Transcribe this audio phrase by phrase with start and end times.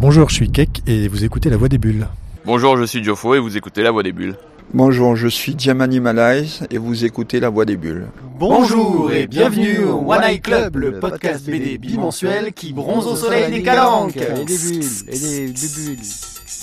[0.00, 2.06] Bonjour, je suis Keck et vous écoutez La Voix des Bulles.
[2.44, 4.36] Bonjour, je suis Diofo et vous écoutez La Voix des Bulles.
[4.72, 8.06] Bonjour, je suis Diamani Malaise et vous écoutez La Voix des Bulles.
[8.38, 13.50] Bonjour et bienvenue au One Eye Club, le podcast BD bimensuel qui bronze au soleil
[13.50, 14.16] des calanques.
[14.16, 15.98] Et des bulles, et des bulles,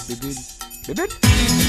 [0.07, 0.35] des bulles,
[0.87, 1.64] des bulles.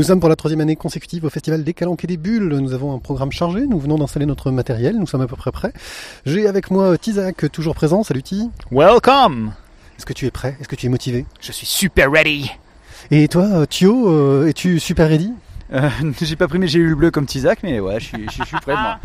[0.00, 2.48] Nous sommes pour la troisième année consécutive au Festival des Calanques et des Bulles.
[2.48, 5.52] Nous avons un programme chargé, nous venons d'installer notre matériel, nous sommes à peu près
[5.52, 5.74] prêts.
[6.24, 8.02] J'ai avec moi Tizak, toujours présent.
[8.02, 8.48] Salut Ti.
[8.72, 9.52] Welcome
[9.98, 10.56] Est-ce que tu es prêt?
[10.58, 11.26] Est-ce que tu es motivé?
[11.42, 12.50] Je suis super ready
[13.10, 15.34] Et toi, Thio, euh, es-tu super ready?
[15.74, 15.90] Euh,
[16.22, 18.48] J'ai pas pris mes gélules bleues comme Tizak, mais ouais, je suis, je suis- je
[18.48, 18.98] suis prêt moi.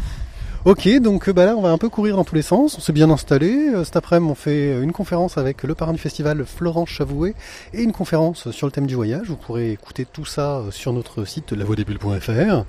[0.65, 2.81] Ok, donc euh, bah là on va un peu courir dans tous les sens, on
[2.81, 3.69] s'est bien installé.
[3.75, 7.35] Euh, Cet après-midi on fait euh, une conférence avec le parrain du festival Florence Chavouet
[7.71, 9.27] et une conférence sur le thème du voyage.
[9.27, 12.65] Vous pourrez écouter tout ça sur notre site lavoidesbulles.fr.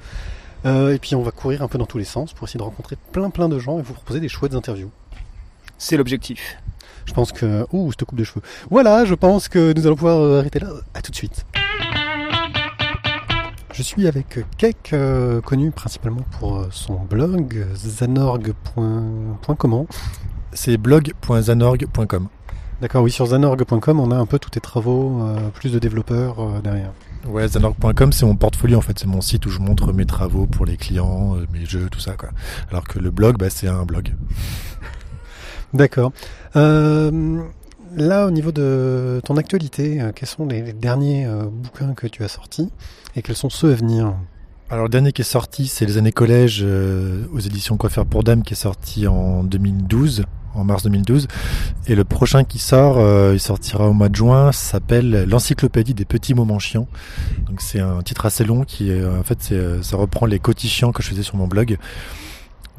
[0.67, 2.64] Euh, et puis on va courir un peu dans tous les sens pour essayer de
[2.64, 4.91] rencontrer plein plein de gens et vous proposer des chouettes interviews.
[5.78, 6.58] C'est l'objectif.
[7.06, 7.67] Je pense que...
[7.72, 8.42] Ouh, je te coupe de cheveux.
[8.70, 10.69] Voilà, je pense que nous allons pouvoir arrêter là.
[10.92, 11.47] À tout de suite.
[13.77, 18.57] Je suis avec Keck, euh, connu principalement pour euh, son blog euh, zanorg.comment.
[20.55, 22.29] C'est blog.zanorg.com.
[22.81, 26.41] D'accord, oui, sur zanorg.com, on a un peu tous tes travaux, euh, plus de développeurs
[26.41, 26.91] euh, derrière.
[27.27, 28.99] Ouais, zanorg.com, c'est mon portfolio en fait.
[28.99, 32.15] C'est mon site où je montre mes travaux pour les clients, mes jeux, tout ça
[32.15, 32.31] quoi.
[32.71, 34.15] Alors que le blog, bah, c'est un blog.
[35.75, 36.13] D'accord.
[36.57, 37.43] Euh,
[37.95, 42.71] là, au niveau de ton actualité, quels sont les, derniers bouquins que tu as sortis?
[43.17, 44.14] Et quels sont ceux à venir
[44.70, 48.23] Alors le dernier qui est sorti, c'est les années collège euh, aux éditions Coiffeur pour
[48.23, 50.24] Dames, qui est sorti en 2012,
[50.55, 51.27] en mars 2012.
[51.86, 56.05] Et le prochain qui sort, euh, il sortira au mois de juin, s'appelle L'encyclopédie des
[56.05, 56.89] petits moments chiants.
[57.48, 60.68] Donc c'est un titre assez long qui est, en fait, euh, ça reprend les quotis
[60.68, 61.79] chiants que je faisais sur mon blog.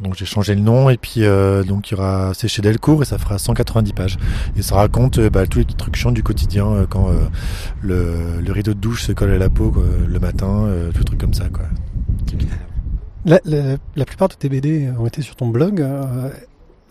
[0.02, 3.02] Donc j'ai changé le nom et puis euh, donc il y aura c'est chez Delcourt
[3.02, 4.18] et ça fera 190 pages
[4.56, 7.14] et ça raconte euh, bah, tous les trucs chiants du quotidien euh, quand euh,
[7.82, 11.04] le, le rideau de douche se colle à la peau quoi, le matin, euh, tout
[11.04, 11.66] truc comme ça quoi.
[13.26, 15.84] la, la- la plupart de tes BD ont été sur ton blog.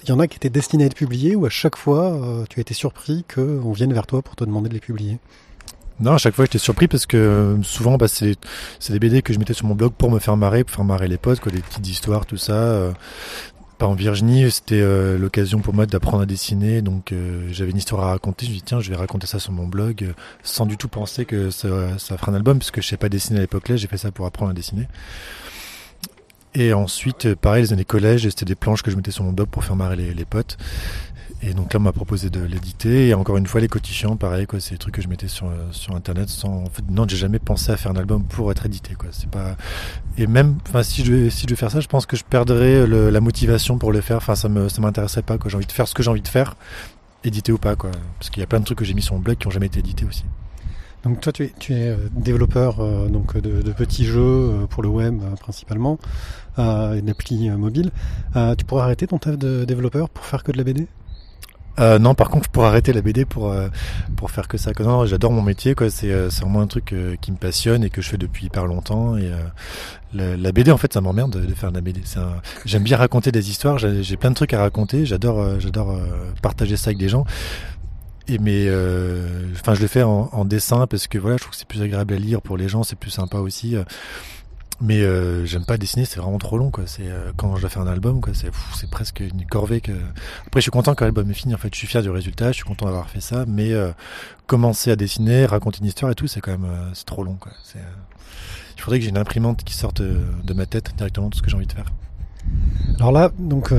[0.02, 2.18] Il y en a qui étaient destinés à être publiés ou à chaque fois
[2.50, 5.18] tu as été surpris qu'on vienne vers toi pour te demander de les publier?
[5.98, 8.36] Non, à chaque fois j'étais surpris parce que euh, souvent bah, c'est
[8.90, 11.08] des BD que je mettais sur mon blog pour me faire marrer, pour faire marrer
[11.08, 12.52] les potes, quoi, des petites histoires, tout ça.
[12.52, 12.92] euh.
[13.78, 17.12] Par en Virginie, c'était euh, l'occasion pour moi d'apprendre à dessiner, donc
[17.50, 18.46] j'avais une histoire à raconter.
[18.46, 21.26] Je me dis tiens, je vais raconter ça sur mon blog, sans du tout penser
[21.26, 21.68] que ça,
[21.98, 23.76] ça fera un album, parce que je sais pas dessiner à l'époque là.
[23.76, 24.88] J'ai fait ça pour apprendre à dessiner.
[26.54, 29.48] Et ensuite, pareil, les années collège, c'était des planches que je mettais sur mon blog
[29.48, 30.56] pour faire marrer les, les potes.
[31.42, 33.08] Et donc là, on m'a proposé de l'éditer.
[33.08, 34.58] Et encore une fois, les cotichants, pareil, quoi.
[34.60, 36.62] C'est des trucs que je mettais sur, euh, sur Internet sans.
[36.64, 39.10] En fait, non, j'ai jamais pensé à faire un album pour être édité, quoi.
[39.12, 39.56] C'est pas.
[40.16, 43.20] Et même, enfin, si je si je faire ça, je pense que je perdrais la
[43.20, 44.16] motivation pour le faire.
[44.16, 45.50] Enfin, ça me, ça m'intéresserait pas, quoi.
[45.50, 46.56] J'ai envie de faire ce que j'ai envie de faire,
[47.24, 47.90] édité ou pas, quoi.
[48.18, 49.50] Parce qu'il y a plein de trucs que j'ai mis sur mon blog qui ont
[49.50, 50.24] jamais été édités aussi.
[51.04, 54.88] Donc toi tu es, tu es euh, développeur euh, donc de, petits jeux pour le
[54.88, 55.98] web principalement
[56.58, 57.90] et d'applis mobiles.
[58.58, 60.88] Tu pourrais arrêter ton taf de développeur pour faire que de la BD
[61.78, 63.68] Euh, non, par contre, pour arrêter la BD pour euh,
[64.16, 64.72] pour faire que ça.
[64.80, 65.90] Non, j'adore mon métier, quoi.
[65.90, 68.46] C'est euh, c'est vraiment un truc euh, qui me passionne et que je fais depuis
[68.46, 69.16] hyper longtemps.
[69.16, 69.36] Et euh,
[70.14, 72.00] la, la BD, en fait, ça m'emmerde de, faire de la BD.
[72.16, 73.78] Un- J'aime bien raconter des histoires.
[73.78, 75.04] J'ai plein de trucs à raconter.
[75.04, 75.98] J'adore euh, j'adore
[76.42, 77.24] partager ça avec des gens.
[78.28, 78.66] Et mais,
[79.60, 81.82] enfin, je le fais en, en dessin parce que voilà, je trouve que c'est plus
[81.82, 82.82] agréable à lire pour les gens.
[82.82, 83.76] C'est plus sympa aussi.
[84.80, 86.84] Mais euh, j'aime pas dessiner, c'est vraiment trop long quoi.
[86.86, 89.92] C'est euh, quand je dois faire un album quoi, c'est c'est presque une corvée que.
[90.46, 91.54] Après je suis content quand l'album est fini.
[91.54, 93.44] En fait, je suis fier du résultat, je suis content d'avoir fait ça.
[93.46, 93.92] Mais euh,
[94.46, 97.36] commencer à dessiner, raconter une histoire et tout, c'est quand même euh, c'est trop long
[97.38, 97.52] quoi.
[97.64, 101.30] C'est, euh, Il faudrait que j'ai une imprimante qui sorte euh, de ma tête directement
[101.30, 101.86] tout ce que j'ai envie de faire.
[102.98, 103.72] Alors là, donc,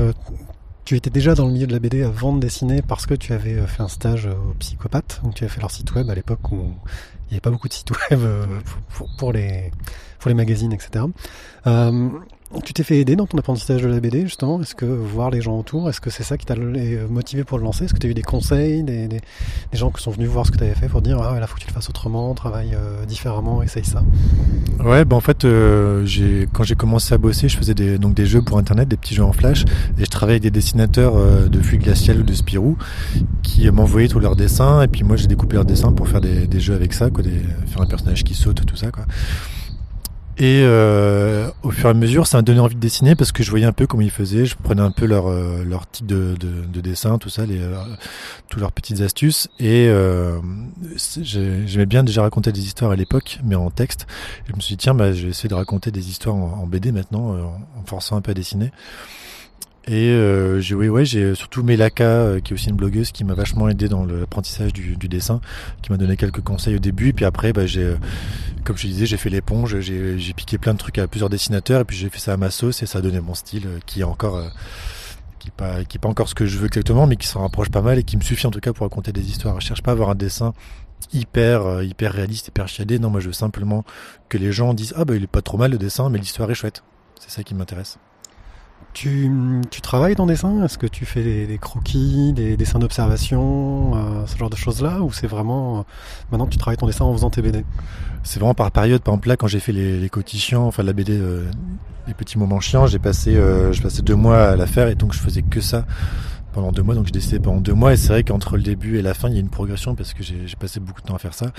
[0.88, 3.34] tu étais déjà dans le milieu de la BD avant de dessiner parce que tu
[3.34, 5.20] avais euh, fait un stage euh, au Psychopathe.
[5.22, 7.68] Donc tu avais fait leur site web à l'époque où il n'y avait pas beaucoup
[7.68, 8.46] de sites web euh,
[9.18, 9.70] pour, les,
[10.18, 11.04] pour les magazines, etc.
[12.64, 14.60] Tu t'es fait aider dans ton apprentissage de la BD, justement.
[14.62, 17.58] Est-ce que voir les gens autour, est-ce que c'est ça qui t'a euh, motivé pour
[17.58, 17.84] le lancer?
[17.84, 19.20] Est-ce que tu as eu des conseils, des, des,
[19.70, 21.56] des, gens qui sont venus voir ce que tu fait pour dire Ah, là, faut
[21.56, 24.02] que tu le fasses autrement, travaille euh, différemment, essaye ça?
[24.82, 26.06] Ouais, bah en fait, euh,
[26.54, 29.14] quand j'ai commencé à bosser, je faisais des, donc des jeux pour internet, des petits
[29.14, 29.64] jeux en flash,
[29.98, 32.78] et je travaillais avec des dessinateurs euh, de Fluide Glacial ou de Spirou
[33.42, 36.46] qui m'envoyaient tous leurs dessins, et puis moi j'ai découpé leurs dessins pour faire des,
[36.46, 39.04] des jeux avec ça, quoi, faire un personnage qui saute, tout ça, quoi.
[40.40, 43.42] Et euh, au fur et à mesure, ça m'a donné envie de dessiner parce que
[43.42, 44.46] je voyais un peu comment ils faisaient.
[44.46, 47.60] Je prenais un peu leur euh, leur type de, de, de, dessin, tout ça, les
[47.60, 47.74] euh,
[48.48, 49.48] toutes leurs petites astuces.
[49.58, 50.38] Et euh,
[51.20, 54.06] j'aimais bien déjà raconter des histoires à l'époque, mais en texte.
[54.46, 56.60] Et je me suis dit tiens, bah, je vais essayer de raconter des histoires en,
[56.62, 58.70] en BD maintenant, euh, en forçant un peu à dessiner.
[59.90, 63.24] Et euh, j'ai oui, ouais, j'ai surtout Melaka, euh, qui est aussi une blogueuse, qui
[63.24, 65.40] m'a vachement aidé dans l'apprentissage du, du, dessin,
[65.80, 67.08] qui m'a donné quelques conseils au début.
[67.08, 67.96] Et puis après, bah, j'ai,
[68.64, 71.84] comme je disais, j'ai fait l'éponge, j'ai, piqué plein de trucs à plusieurs dessinateurs, et
[71.86, 74.00] puis j'ai fait ça à ma sauce, et ça a donné mon style, euh, qui
[74.02, 74.48] est encore, euh,
[75.38, 77.40] qui est pas, qui est pas encore ce que je veux exactement, mais qui s'en
[77.40, 79.58] rapproche pas mal et qui me suffit en tout cas pour raconter des histoires.
[79.58, 80.52] Je cherche pas à avoir un dessin
[81.14, 82.98] hyper euh, hyper réaliste, hyper chiadé.
[82.98, 83.84] Non, moi je veux simplement
[84.28, 86.50] que les gens disent ah bah il est pas trop mal le dessin, mais l'histoire
[86.50, 86.82] est chouette.
[87.20, 87.98] C'est ça qui m'intéresse.
[88.94, 89.30] Tu,
[89.80, 94.50] travailles ton dessin Est-ce que tu fais des, croquis, des dessins d'observation, euh, ce genre
[94.50, 95.02] de choses-là?
[95.02, 95.78] Ou c'est vraiment.
[95.78, 95.82] Euh,
[96.32, 97.64] maintenant, tu travailles ton dessin en faisant tes BD
[98.24, 99.00] C'est vraiment par période.
[99.02, 100.10] Par exemple, là, quand j'ai fait les, les
[100.54, 101.48] enfin la BD, euh,
[102.08, 103.40] les petits moments chiants, j'ai passé,
[103.80, 105.84] passais deux mois à la faire et donc je faisais que ça
[106.52, 106.96] pendant deux mois.
[106.96, 109.28] Donc, je dessinais pendant deux mois et c'est vrai qu'entre le début et la fin,
[109.28, 111.52] il y a une progression parce que j'ai passé beaucoup de temps à faire ça.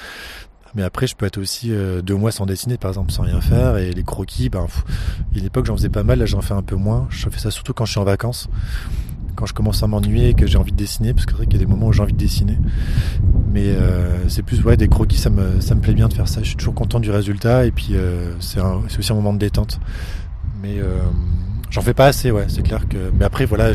[0.76, 3.42] Mais après, je peux être aussi euh, deux mois sans dessiner, par exemple, sans rien
[3.42, 3.78] faire.
[3.78, 4.84] Et les croquis, ben, pff,
[5.36, 6.20] a l'époque, j'en faisais pas mal.
[6.20, 7.08] Là, j'en fais un peu moins.
[7.10, 8.50] Je fais ça surtout quand je suis en vacances.
[9.36, 11.14] Quand je commence à m'ennuyer et que j'ai envie de dessiner.
[11.14, 12.58] Parce que c'est vrai qu'il y a des moments où j'ai envie de dessiner.
[13.52, 16.28] Mais euh, c'est plus, ouais, des croquis, ça me, ça me plaît bien de faire
[16.28, 16.42] ça.
[16.42, 17.66] Je suis toujours content du résultat.
[17.66, 18.60] Et puis, euh, c'est
[19.00, 19.80] aussi un moment de détente.
[20.62, 21.00] Mais euh,
[21.72, 22.46] j'en fais pas assez, ouais.
[22.48, 23.12] C'est clair que.
[23.18, 23.72] Mais après, voilà,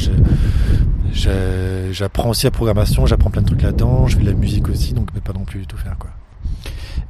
[1.90, 3.06] j'apprends aussi la programmation.
[3.06, 4.06] J'apprends plein de trucs là-dedans.
[4.06, 4.92] Je fais de la musique aussi.
[4.92, 6.10] Donc, je peux pas non plus tout faire, quoi.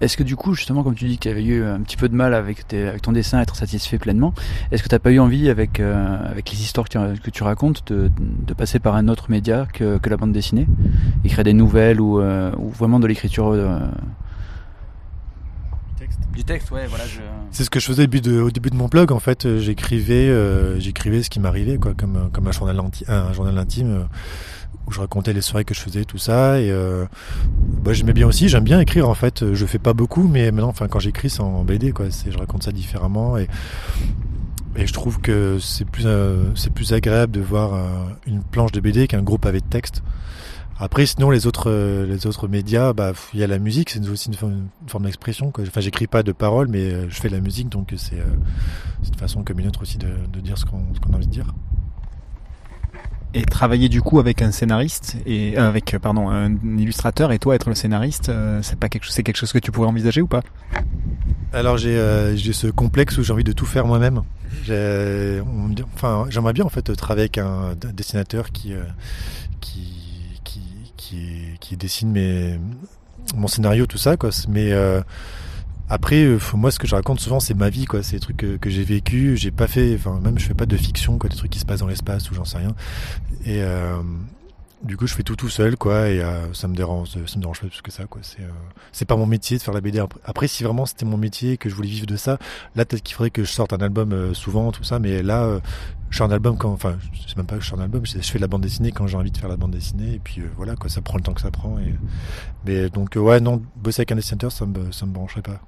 [0.01, 2.09] Est-ce que du coup, justement, comme tu dis que tu avais eu un petit peu
[2.09, 4.35] de mal avec, tes, avec ton dessin à être satisfait pleinement,
[4.71, 7.31] est-ce que tu n'as pas eu envie, avec, euh, avec les histoires que tu, que
[7.31, 10.67] tu racontes, de, de, passer par un autre média que, que la bande dessinée?
[11.25, 13.79] Écrire des nouvelles ou, euh, ou vraiment de l'écriture euh...
[16.35, 17.07] Du texte, ouais, voilà.
[17.07, 17.21] Je...
[17.53, 19.13] C'est ce que je faisais au début de, au début de mon blog.
[19.13, 23.33] En fait, j'écrivais, euh, j'écrivais ce qui m'arrivait, quoi, comme, comme un journal, inti un
[23.33, 24.09] journal intime
[24.87, 26.61] où je racontais les soirées que je faisais, tout ça.
[26.61, 27.05] Et euh,
[27.83, 29.55] bah, j'aimais bien aussi, j'aime bien écrire en fait.
[29.55, 32.07] Je fais pas beaucoup, mais maintenant, enfin, quand j'écris, c'est en BD, quoi.
[32.09, 33.49] Je raconte ça différemment et
[34.77, 37.85] et je trouve que c'est plus euh, c'est plus agréable de voir euh,
[38.27, 40.03] une planche de BD qu'un gros pavé de texte.
[40.77, 44.09] Après, sinon les autres euh, les autres médias, bah il y a la musique, c'est
[44.09, 45.53] aussi une, forme, forme d'expression.
[45.57, 49.15] Enfin, j'écris pas de paroles, mais euh, je fais de la musique, donc c'est une
[49.15, 51.55] façon comme une autre aussi de, dire ce qu'on ce qu'on a envie de dire
[53.35, 57.57] et travailler du coup avec un scénariste et euh, avec pardon un illustrateur et toi
[57.57, 60.23] être le scénariste euh, c'est pas quelque chose c'est quelque chose que tu pourrais envisager
[60.23, 60.43] ou pas?
[61.53, 64.23] Alors j'ai euh, ce complexe où j'ai envie de tout faire moi-même.
[65.95, 68.73] Enfin j'aimerais bien en fait travailler avec un dessinateur qui
[69.61, 70.63] qui qui
[70.97, 72.59] qui, qui dessine mes
[73.37, 74.31] mon scénario tout ça quoi.
[74.49, 74.73] Mais
[75.95, 78.03] après, euh, moi, ce que je raconte souvent, c'est ma vie, quoi.
[78.03, 79.37] C'est des trucs que, que j'ai vécu.
[79.37, 81.31] J'ai pas fait, enfin, même je fais pas de fiction, quoi.
[81.31, 82.75] Des trucs qui se passent dans l'espace ou j'en sais rien.
[83.47, 84.03] Et euh,
[84.83, 86.09] du coup, je fais tout tout seul, quoi.
[86.09, 88.23] Et euh, ça me dérange, ça me dérange pas plus que ça, quoi.
[88.25, 88.43] C'est,
[88.91, 90.03] c'est pas mon métier de faire la BD.
[90.25, 92.39] Après, si vraiment c'était mon métier, que je voulais vivre de ça,
[92.75, 94.99] là, peut-être qu'il faudrait que je sorte un album souvent, tout ça.
[94.99, 95.61] Mais là,
[96.11, 98.05] je fais un album enfin, je sais même pas je fais un album.
[98.05, 100.15] Je fais de la bande dessinée quand j'ai envie de faire la bande dessinée.
[100.15, 100.91] Et puis voilà, quoi.
[100.91, 101.79] Ça prend le temps que ça prend.
[101.79, 101.95] Et
[102.67, 105.61] mais donc, ouais, non, bosser avec un dessinateur, ça me, ça me brancherait pas.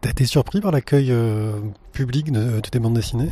[0.00, 1.52] T'as été surpris par l'accueil euh,
[1.92, 3.30] public de, de, tes bandes dessinées?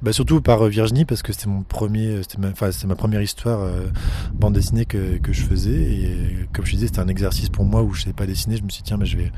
[0.00, 3.86] Bah surtout par Virginie parce que c'était mon premier, c'était ma, première histoire euh,
[4.32, 5.70] bande dessinée que, que je faisais.
[5.70, 8.62] Et comme je disais c'était un exercice pour moi où je savais pas dessiner, je
[8.62, 9.30] me suis dit tiens mais je vais,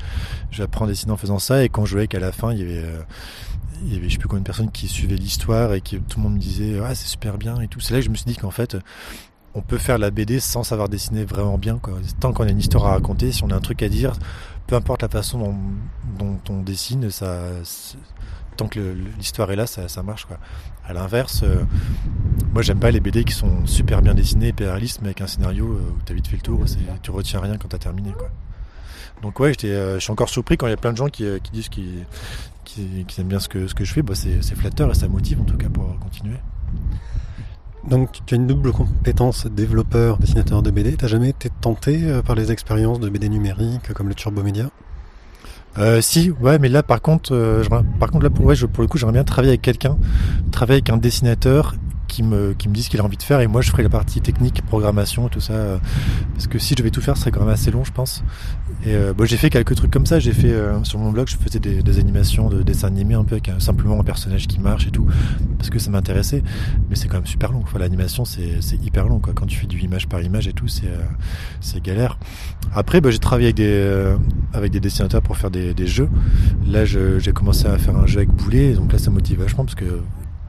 [0.59, 1.63] apprendre à dessiner en faisant ça.
[1.63, 3.01] Et quand je voyais qu'à la fin il y avait euh,
[3.85, 6.35] il je sais plus combien de personnes qui suivaient l'histoire et qui tout le monde
[6.35, 8.35] me disait ah c'est super bien et tout, c'est là que je me suis dit
[8.35, 8.77] qu'en fait
[9.53, 11.79] on peut faire la BD sans savoir dessiner vraiment bien.
[12.19, 14.13] Tant qu'on a une histoire à raconter, si on a un truc à dire,
[14.67, 15.55] peu importe la façon
[16.19, 17.09] dont, on dessine,
[18.57, 20.25] tant que l'histoire est là, ça, marche.
[20.25, 20.37] Quoi.
[20.85, 21.63] À l'inverse, euh,
[22.53, 25.27] moi j'aime pas les BD qui sont super bien dessinés, hyper réalistes, mais avec un
[25.27, 26.65] scénario euh, où t'as vite fait le tour,
[27.01, 28.11] tu retiens rien quand t'as terminé.
[29.21, 31.25] Donc ouais, euh, je suis encore surpris quand il y a plein de gens qui,
[31.51, 32.05] disent qu'ils
[32.63, 34.01] qui, qui aiment bien ce que, ce que je fais.
[34.01, 36.37] Bah, c'est flatteur et ça motive en tout cas pour continuer.
[37.87, 40.95] Donc tu as une double compétence développeur, dessinateur de BD.
[40.97, 44.69] T'as jamais été tenté par les expériences de BD numérique comme le Turbo Media?
[45.77, 47.63] Euh, si, ouais, mais là, par contre, euh,
[47.99, 49.95] par contre, là, pour, pour le coup, j'aimerais bien travailler avec quelqu'un,
[50.51, 51.75] travailler avec un dessinateur
[52.07, 53.83] qui me, qui me dise ce qu'il a envie de faire, et moi, je ferai
[53.83, 55.77] la partie technique, programmation, tout ça, euh,
[56.33, 58.23] parce que si je devais tout faire, ce serait quand même assez long, je pense.
[58.83, 60.19] Et euh, bon, j'ai fait quelques trucs comme ça.
[60.19, 63.35] J'ai fait euh, sur mon blog, je faisais des, animations de dessins animés un peu
[63.35, 65.07] avec un- simplement un personnage qui marche et tout,
[65.57, 66.43] parce que ça m'intéressait.
[66.89, 67.63] Mais c'est quand même super long.
[67.77, 69.19] L'animation, c'est hyper long.
[69.19, 72.17] Quand tu fais du image par image et tout, c'est euh, galère.
[72.73, 73.53] Après, bah, j'ai travaillé
[74.53, 76.09] avec des, dessinateurs pour faire des, jeux.
[76.67, 79.75] Là, j'ai commencé à faire un jeu avec Boulet, donc là, ça motive vachement parce
[79.75, 80.01] que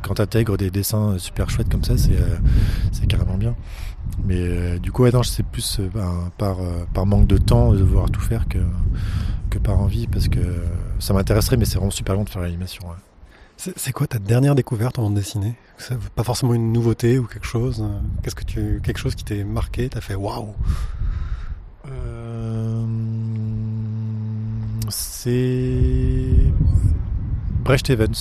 [0.08, 3.54] quand tu intègres des dessins super chouettes comme ça, c'est euh, carrément bien.
[4.24, 7.36] Mais euh, du coup, ouais, non, c'est plus euh, ben, par, euh, par manque de
[7.38, 8.58] temps de devoir tout faire que,
[9.50, 10.40] que par envie, parce que
[10.98, 12.88] ça m'intéresserait, mais c'est vraiment super long de faire l'animation.
[12.88, 12.94] ouais.
[13.76, 15.54] C'est quoi ta dernière découverte en bande dessinée?
[16.14, 17.80] Pas forcément une nouveauté ou quelque chose.
[17.82, 20.54] euh, Qu'est-ce que tu, quelque chose qui t'est marqué, t'as fait waouh?
[21.90, 22.84] Euh,
[24.88, 26.52] c'est
[27.64, 28.14] Brecht Evans.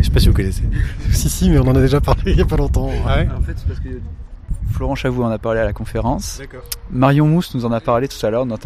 [0.00, 0.62] Je, je sais pas si vous connaissez.
[1.12, 2.88] Si si, mais on en a déjà parlé il y a pas longtemps.
[2.88, 4.00] En fait, c'est parce que
[4.72, 6.38] Florent Chavou en a parlé à la conférence.
[6.38, 6.62] D'accord.
[6.90, 8.56] Marion Mousse nous en a parlé tout à l'heure dans,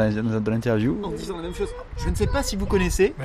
[0.46, 0.98] l'interview.
[1.02, 1.68] En disant la même chose.
[1.96, 3.14] Je ne sais pas si vous connaissez.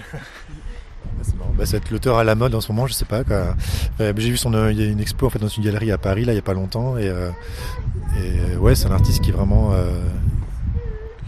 [1.57, 3.23] Bah, c'est l'auteur à la mode en ce moment, je sais pas.
[3.23, 3.55] Quoi.
[3.99, 5.91] Euh, J'ai vu son, euh, il y a une expo en fait dans une galerie
[5.91, 7.29] à Paris là, il y a pas longtemps, et, euh,
[8.17, 10.01] et, ouais, c'est un artiste qui est vraiment euh,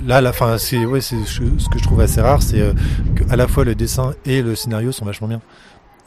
[0.05, 2.73] là, la fin, c'est ouais, c'est ce que je trouve assez rare, c'est euh,
[3.15, 5.41] que à la fois le dessin et le scénario sont vachement bien.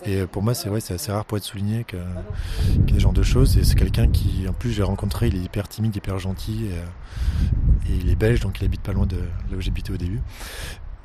[0.07, 3.13] Et pour moi, c'est ouais, assez rare pour être souligné qu'il y ait ce genre
[3.13, 3.57] de choses.
[3.57, 6.67] Et c'est quelqu'un qui, en plus, j'ai rencontré, il est hyper timide, hyper gentil,
[7.89, 10.21] et, il est belge, donc il habite pas loin de là où j'habitais au début.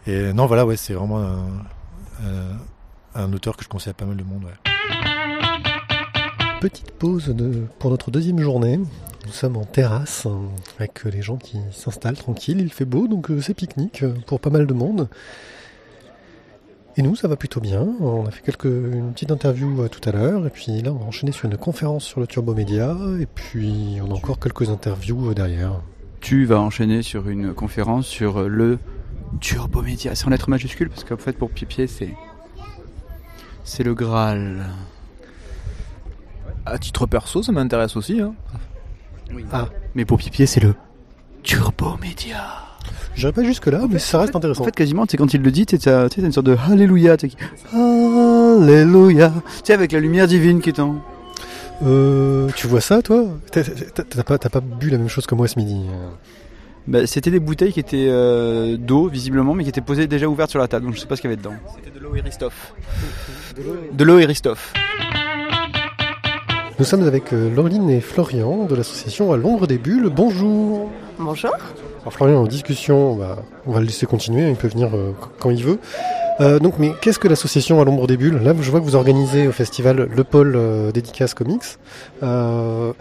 [0.08, 1.24] Et non, voilà, ouais, c'est vraiment
[3.15, 4.48] un, auteur que je conseille à pas mal de monde.
[6.62, 7.34] Petite pause
[7.79, 8.79] pour notre deuxième journée.
[9.25, 10.32] Nous sommes en terrasse euh,
[10.77, 12.60] avec les gens qui s'installent tranquilles.
[12.62, 15.08] Il fait beau, donc euh, c'est pique-nique euh, pour pas mal de monde.
[17.00, 17.88] Et nous, ça va plutôt bien.
[18.01, 20.46] On a fait quelques, une petite interview euh, tout à l'heure.
[20.46, 22.94] Et puis là, on va enchaîner sur une conférence sur le Turbo Média.
[23.22, 25.79] Et puis, on a encore quelques interviews euh, derrière.
[26.20, 28.79] Tu vas enchaîner sur une conférence sur le
[29.39, 30.13] Turbo Média.
[30.13, 32.13] C'est en lettres majuscules parce qu'en fait, pour Pipier, c'est.
[33.63, 34.65] C'est le Graal.
[36.65, 38.20] À titre perso, ça m'intéresse aussi.
[38.20, 38.34] Hein.
[39.53, 39.70] Ah.
[39.96, 40.75] Mais pour Pipier, c'est le
[41.44, 42.69] Turbo Média.
[43.20, 44.62] J'irai pas jusque-là, mais ça reste intéressant.
[44.62, 47.18] En fait, quasiment, sais, quand il le dit, tu sais, une sorte de Alléluia.
[47.18, 49.34] tu sais, qui- Alléluia.
[49.46, 50.96] Tu sais, avec la lumière divine qui est en.
[51.86, 53.26] Euh, tu vois ça, toi?
[53.52, 55.82] T'as pas, t'as pas bu la même chose que moi ce midi.
[56.88, 60.52] Bah, c'était des bouteilles qui étaient euh, d'eau, visiblement, mais qui étaient posées déjà ouvertes
[60.52, 61.56] sur la table, donc je sais pas ce qu'il y avait dedans.
[61.76, 62.74] C'était de l'eau et Ristoff.
[63.92, 64.72] De l'eau et Ristoff.
[66.80, 70.10] Nous sommes avec euh, Laureline et Florian de l'association À l'ombre des bulles.
[70.10, 71.52] Bonjour Bonjour.
[72.01, 75.13] Alors Florian en discussion, on va, on va le laisser continuer, il peut venir euh,
[75.39, 75.79] quand il veut.
[76.39, 78.38] Euh, donc, mais qu'est-ce que l'association À l'ombre des bulles?
[78.41, 81.63] Là, je vois que vous organisez au festival le pôle euh, dédicace comics.
[82.24, 82.94] Euh,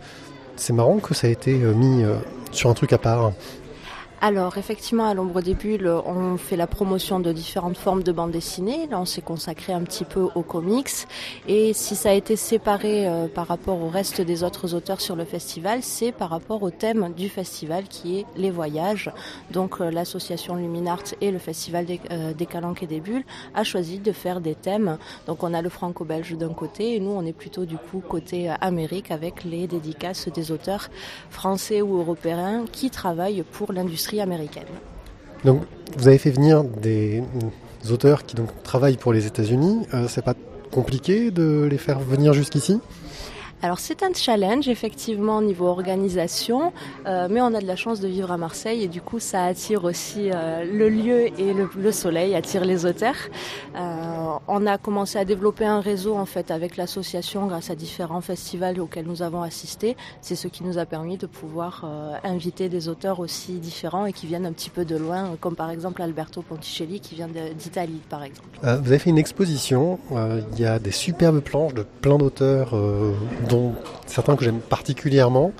[0.57, 2.05] c'est marrant que ça a été euh, mis
[2.51, 3.33] sur un truc à part.
[4.21, 8.33] Alors effectivement, à l'ombre des bulles, on fait la promotion de différentes formes de bande
[8.33, 8.89] dessinée.
[8.91, 11.07] Là, on s'est consacré un petit peu aux comics.
[11.47, 15.15] Et si ça a été séparé euh, par rapport au reste des autres auteurs sur
[15.15, 19.13] le festival, c'est par rapport au thème du festival qui est les voyages.
[19.53, 23.63] Donc euh, l'association Luminart et le festival des, euh, des Calanques et des Bulles a
[23.63, 24.99] choisi de faire des thèmes.
[25.29, 28.49] Donc on a le franco-belge d'un côté et nous on est plutôt du coup côté
[28.61, 30.89] Amérique avec les dédicaces des auteurs
[31.31, 34.65] français ou européens qui travaillent pour l'industrie américaine.
[35.45, 35.63] Donc,
[35.97, 37.23] vous avez fait venir des,
[37.91, 39.87] auteurs qui donc travaillent pour les États-Unis.
[39.95, 40.35] Euh, c'est pas
[40.71, 42.81] compliqué de les faire venir jusqu'ici?
[43.63, 46.73] Alors c'est un challenge effectivement au niveau organisation,
[47.07, 49.45] euh, mais on a de la chance de vivre à Marseille et du coup ça
[49.45, 53.17] attire aussi euh, le lieu et le, le soleil attire les auteurs.
[53.77, 58.21] Euh, on a commencé à développer un réseau en fait avec l'association grâce à différents
[58.21, 59.97] festivals auxquels nous avons assisté.
[60.21, 64.13] C'est ce qui nous a permis de pouvoir euh, inviter des auteurs aussi différents et
[64.13, 68.01] qui viennent un petit peu de loin, comme par exemple Alberto Ponticelli qui vient d'Italie
[68.09, 68.49] par exemple.
[68.65, 72.19] Euh, vous avez fait une exposition, euh, il y a des superbes planches de plein
[72.19, 72.75] d'auteurs,
[73.49, 73.75] dont
[74.07, 75.53] certains que j'aime particulièrement.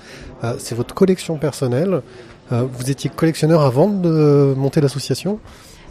[0.43, 2.01] Euh, c'est votre collection personnelle.
[2.51, 5.39] Euh, vous étiez collectionneur avant de monter l'association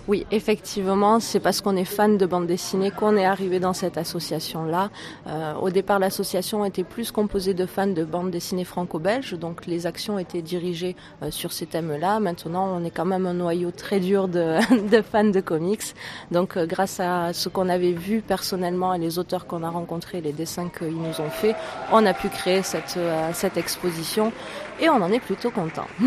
[0.08, 3.98] Oui, effectivement, c'est parce qu'on est fan de bande dessinée qu'on est arrivé dans cette
[3.98, 4.88] association-là.
[5.26, 9.86] Euh, au départ, l'association était plus composée de fans de bande dessinée franco-belge, donc les
[9.86, 12.20] actions étaient dirigées euh, sur ces thèmes-là.
[12.20, 14.56] Maintenant, on est quand même un noyau très dur de,
[15.12, 15.94] fans de comics.
[16.30, 20.22] Donc, euh, grâce à ce qu'on avait vu personnellement et les auteurs qu'on a rencontrés,
[20.22, 21.54] les dessins qu'ils nous ont faits,
[21.92, 22.98] on a pu créer cette,
[23.34, 24.32] cette exposition
[24.80, 25.86] et on en est plutôt content.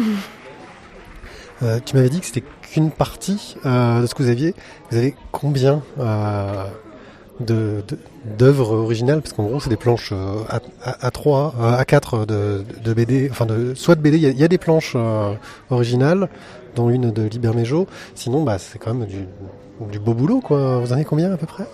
[1.86, 4.56] Tu m'avais dit que c'était qu'une partie euh, de ce que vous aviez.
[4.90, 6.66] Vous avez combien euh,
[7.40, 7.84] de
[8.38, 9.22] d'œuvres originales?
[9.22, 13.30] Parce qu'en gros, c'est des planches à, à, à 3, à 4 de, de BD,
[13.32, 14.18] enfin de soit de BD.
[14.18, 15.34] Il y a, des planches euh,
[15.70, 16.30] originales,
[16.76, 17.88] dont une de Liber Mejo.
[18.16, 19.28] Sinon, bah, c'est quand même du,
[19.92, 20.80] du beau boulot, quoi.
[20.80, 21.66] Vous en avez combien à peu près?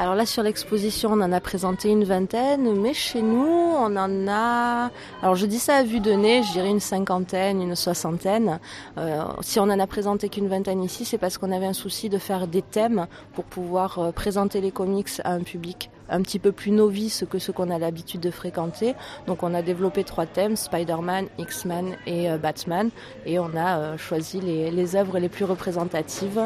[0.00, 4.28] Alors là, sur l'exposition, on en a présenté une vingtaine, mais chez nous, on en
[4.28, 4.92] a.
[5.22, 8.60] Alors je dis ça à vue de nez, je dirais une cinquantaine, une soixantaine.
[8.96, 12.08] Euh, si on en a présenté qu'une vingtaine ici, c'est parce qu'on avait un souci
[12.08, 16.38] de faire des thèmes pour pouvoir euh, présenter les comics à un public un petit
[16.38, 18.94] peu plus novice que ce qu'on a l'habitude de fréquenter.
[19.26, 22.90] Donc on a développé trois thèmes, Spider-Man, X-Men et euh, Batman,
[23.26, 26.40] et on a euh, choisi les, œuvres les plus représentatives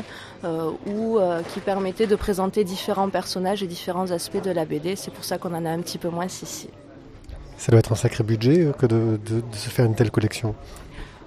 [0.45, 1.19] euh, ou
[1.53, 4.97] qui permettaient de présenter différents personnages et différents aspects de la BD.
[4.97, 6.69] C'est pour ça qu'on en a un petit peu moins ici.
[7.57, 9.19] Ça doit être un sacré budget que de
[9.53, 10.55] se faire une telle collection.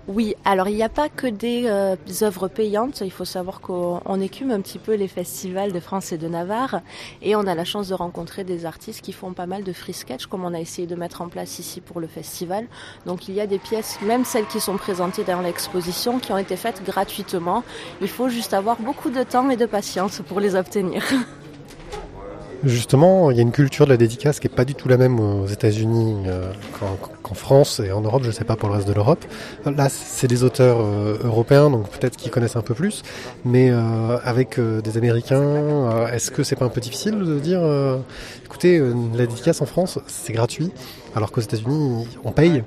[0.08, 3.02] Oui, alors il n'y a pas que des euh, œuvres payantes.
[3.02, 6.82] Il faut savoir qu'on écume un petit peu les festivals de France et de Navarre
[7.24, 9.94] et on a la chance de rencontrer des artistes qui font pas mal de free
[9.94, 12.68] sketch comme on a essayé de mettre en place ici pour le festival.
[13.08, 16.38] Donc il y a des pièces, même celles qui sont présentées dans l'exposition, qui ont
[16.38, 17.64] été faites gratuitement.
[18.00, 21.04] Il faut juste avoir beaucoup de temps et de patience pour les obtenir.
[22.64, 24.98] Justement, il y a une culture de la dédicace qui est pas du tout la
[24.98, 26.52] même aux États-Unis euh,
[27.22, 28.24] qu'en, France et en Europe.
[28.24, 29.24] Je sais pas pour le reste de l'Europe.
[29.66, 33.04] Là, c'est des auteurs euh, européens, donc peut-être qu'ils connaissent un peu plus.
[33.44, 37.62] Mais euh, avec des Américains, est-ce que c'est pas un peu difficile de dire,
[38.46, 40.72] écoutez, la dédicace en France, c'est gratuit,
[41.16, 42.64] alors qu'aux États-Unis, on paye?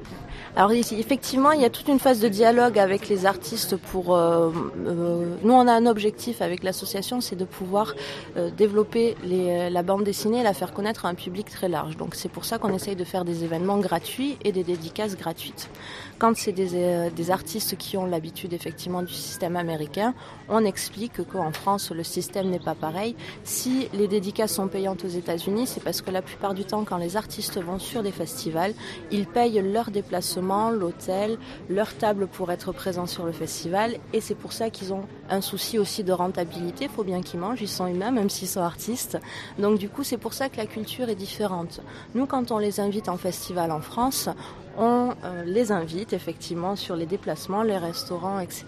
[0.58, 4.16] Alors effectivement, il y a toute une phase de dialogue avec les artistes pour...
[4.16, 4.50] Euh,
[4.88, 7.94] euh, nous, on a un objectif avec l'association, c'est de pouvoir
[8.36, 11.96] euh, développer les, la bande dessinée et la faire connaître à un public très large.
[11.96, 15.70] Donc c'est pour ça qu'on essaye de faire des événements gratuits et des dédicaces gratuites.
[16.18, 20.14] Quand c'est des, euh, des artistes qui ont l'habitude effectivement du système américain,
[20.48, 23.14] on explique qu'en France, le système n'est pas pareil.
[23.44, 26.96] Si les dédicaces sont payantes aux États-Unis, c'est parce que la plupart du temps, quand
[26.96, 28.74] les artistes vont sur des festivals,
[29.12, 33.96] ils payent leur déplacement l'hôtel, leur table pour être présents sur le festival.
[34.12, 36.86] Et c'est pour ça qu'ils ont un souci aussi de rentabilité.
[36.86, 39.18] Il faut bien qu'ils mangent, ils sont humains, même s'ils sont artistes.
[39.60, 41.80] Donc du coup, c'est pour ça que la culture est différente.
[42.16, 44.28] Nous, quand on les invite en festival en France,
[44.78, 48.64] on euh, les invite effectivement sur les déplacements, les restaurants, etc.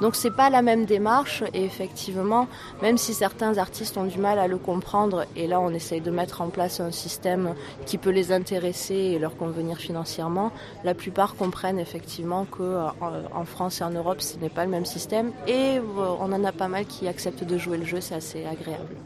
[0.00, 2.46] Donc c'est pas la même démarche et effectivement,
[2.82, 6.10] même si certains artistes ont du mal à le comprendre, et là on essaye de
[6.10, 7.54] mettre en place un système
[7.86, 10.52] qui peut les intéresser et leur convenir financièrement,
[10.84, 12.88] la plupart comprennent effectivement que euh,
[13.34, 15.82] en France et en Europe ce n'est pas le même système et euh,
[16.20, 18.96] on en a pas mal qui acceptent de jouer le jeu, c'est assez agréable.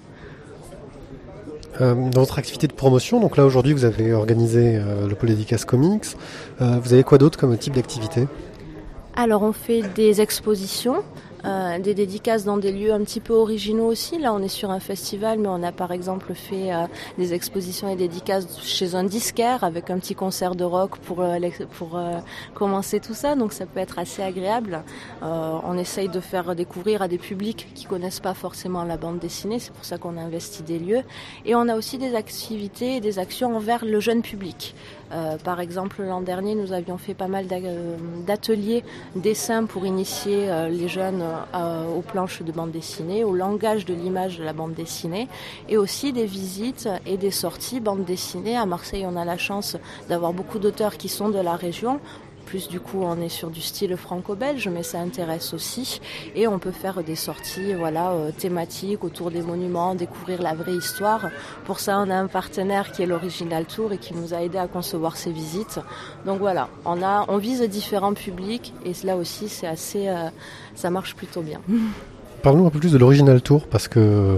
[1.81, 5.65] Euh, dans votre activité de promotion, donc là aujourd'hui vous avez organisé euh, le Polédicas
[5.67, 6.05] Comics,
[6.61, 8.29] euh, vous avez quoi d'autre comme type d'activité?
[9.17, 11.03] Alors on fait des expositions,
[11.45, 14.19] euh, des dédicaces dans des lieux un petit peu originaux aussi.
[14.19, 16.87] Là, on est sur un festival, mais on a par exemple fait euh,
[17.19, 21.39] des expositions et dédicaces chez un disquaire avec un petit concert de rock pour, euh,
[21.79, 22.01] pour
[22.55, 23.35] commencer tout ça.
[23.35, 24.83] Donc ça peut être assez agréable.
[25.23, 29.59] on essaye de faire découvrir à des publics qui connaissent pas forcément la bande dessinée.
[29.59, 31.03] C'est pour ça qu'on investit des lieux.
[31.45, 34.75] Et on a aussi des activités et des actions envers le jeune public.
[35.15, 37.47] Euh, par exemple, l'an dernier, nous avions fait pas mal
[38.27, 41.25] d'ateliers dessins pour initier euh, les jeunes
[41.55, 45.29] euh, aux planches de bande dessinée, au langage de l'image de la bande dessinée,
[45.69, 48.57] et aussi des visites et des sorties bande dessinée.
[48.57, 49.77] À Marseille, on a la chance
[50.09, 52.01] d'avoir beaucoup d'auteurs qui sont de la région
[52.45, 56.01] plus du coup on est sur du style franco-belge mais ça intéresse aussi.
[56.35, 60.75] Et on peut faire des sorties voilà euh, thématiques autour des monuments découvrir la vraie
[60.75, 61.31] histoire.
[61.65, 64.59] Pour ça on a un partenaire qui est l'original tour et qui nous a aidé
[64.59, 65.81] à concevoir ces visites.
[66.27, 70.29] Donc voilà on vise différents publics et là aussi c'est assez euh,
[70.75, 71.61] ça marche plutôt bien
[72.45, 74.37] Parlons un peu plus de l'original tour parce que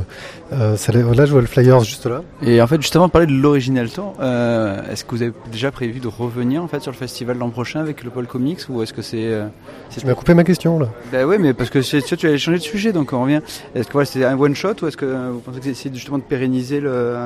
[0.53, 2.23] euh, ça, là je vois le flyer juste là.
[2.41, 5.99] Et en fait justement parler de l'original tour, euh, est-ce que vous avez déjà prévu
[5.99, 8.93] de revenir en fait sur le festival l'an prochain avec le pôle comics ou est-ce
[8.93, 9.49] que c'est euh,
[9.91, 10.87] Tu m'as coupé ma question là.
[11.11, 13.41] Bah oui mais parce que tu, tu as changé de sujet donc on revient.
[13.75, 16.19] Est-ce que voilà, c'est un one shot ou est-ce que vous pensez que c'est justement
[16.19, 17.17] de pérenniser le,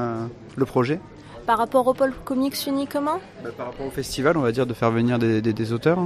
[0.56, 0.98] le projet?
[1.44, 3.20] Par rapport au pôle comics uniquement?
[3.44, 5.98] Bah, Par rapport au festival on va dire de faire venir des, des, des auteurs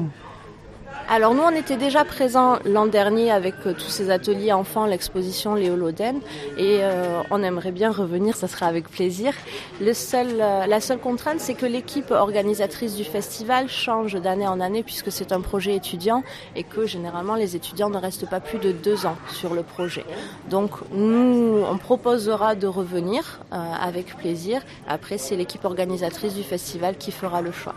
[1.07, 5.55] alors nous, on était déjà présents l'an dernier avec euh, tous ces ateliers enfants, l'exposition
[5.55, 6.21] Léo Loden,
[6.57, 9.35] et euh, on aimerait bien revenir, ça sera avec plaisir.
[9.83, 15.13] Euh, la seule contrainte, c'est que l'équipe organisatrice du festival change d'année en année puisque
[15.13, 16.23] c'est un projet étudiant
[16.57, 20.07] et que généralement les étudiants ne restent pas plus de deux ans sur le projet.
[20.49, 24.63] Donc nous, on proposera de revenir avec plaisir.
[24.89, 27.75] Après, c'est l'équipe organisatrice du festival qui fera le choix.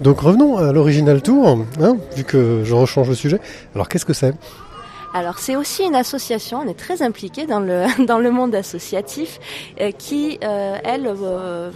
[0.00, 3.40] Donc revenons à l'original tour, hein, vu que je rechange le sujet.
[3.74, 4.34] Alors qu'est-ce que c'est?
[5.14, 9.40] Alors c'est aussi une association, on est très impliqué dans le dans le monde associatif
[9.80, 11.70] euh, qui euh, elle euh,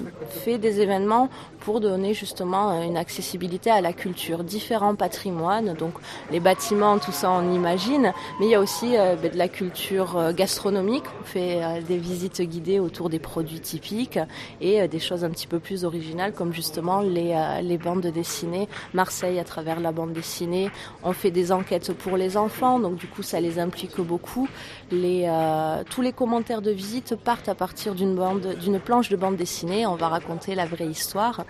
[0.45, 5.95] fait des événements pour donner justement une accessibilité à la culture, différents patrimoines, donc
[6.33, 10.33] les bâtiments, tout ça on imagine, mais il y a aussi ben, de la culture
[10.35, 14.19] gastronomique, on fait des visites guidées autour des produits typiques
[14.61, 19.39] et des choses un petit peu plus originales comme justement les, les bandes dessinées, Marseille
[19.39, 20.69] à travers la bande dessinée,
[21.05, 24.49] on fait des enquêtes pour les enfants, donc du coup ça les implique beaucoup.
[24.93, 29.87] Euh, tous les commentaires de visite partent à partir d'une planche de bande dessinée.
[29.87, 31.45] On va raconter la vraie histoire.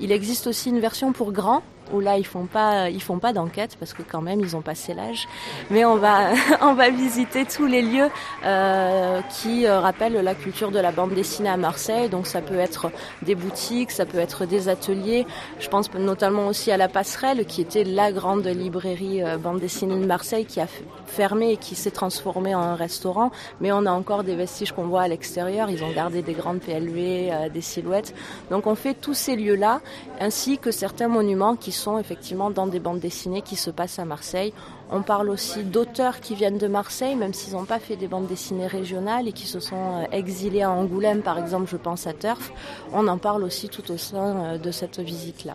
[0.00, 3.32] Il existe aussi une version pour grands où là ils font pas ils font pas
[3.32, 5.28] d'enquête parce que quand même ils ont passé l'âge.
[5.70, 6.30] Mais on va
[6.62, 8.08] on va visiter tous les lieux
[8.44, 12.08] euh, qui euh, rappellent la culture de la bande dessinée à Marseille.
[12.08, 12.90] Donc ça peut être
[13.22, 15.26] des boutiques ça peut être des ateliers.
[15.60, 19.98] Je pense notamment aussi à la passerelle qui était la grande librairie euh, bande dessinée
[19.98, 20.66] de Marseille qui a
[21.06, 23.30] fermé et qui s'est transformée en un restaurant.
[23.60, 25.70] Mais on a encore des vestiges qu'on voit à l'extérieur.
[25.70, 28.14] Ils ont gardé des grandes PLV des silhouettes.
[28.50, 29.80] Donc on fait tous ces lieux là
[30.20, 34.04] ainsi que certains monuments qui sont effectivement dans des bandes dessinées qui se passent à
[34.04, 34.52] Marseille.
[34.90, 38.26] On parle aussi d'auteurs qui viennent de Marseille, même s'ils n'ont pas fait des bandes
[38.26, 42.12] dessinées régionales et qui se sont euh, exilés à Angoulême, par exemple, je pense à
[42.12, 42.52] Turf.
[42.92, 45.54] On en parle aussi tout au sein euh, de cette visite-là.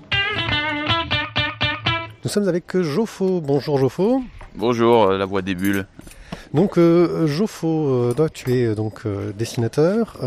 [2.24, 3.42] Nous sommes avec Joffo.
[3.42, 4.22] Bonjour Joffo.
[4.56, 5.88] Bonjour, euh, la voix des bulles.
[6.54, 9.04] Donc euh, Joffo, tu es donc
[9.38, 10.18] dessinateur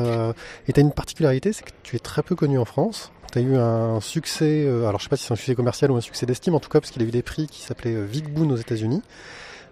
[0.67, 3.41] et tu as une particularité, c'est que tu es très peu connu en France tu
[3.41, 5.97] as eu un succès, euh, alors je sais pas si c'est un succès commercial ou
[5.97, 8.05] un succès d'estime, en tout cas parce qu'il a eu des prix qui s'appelaient euh,
[8.05, 9.03] Vic Boon aux États-Unis.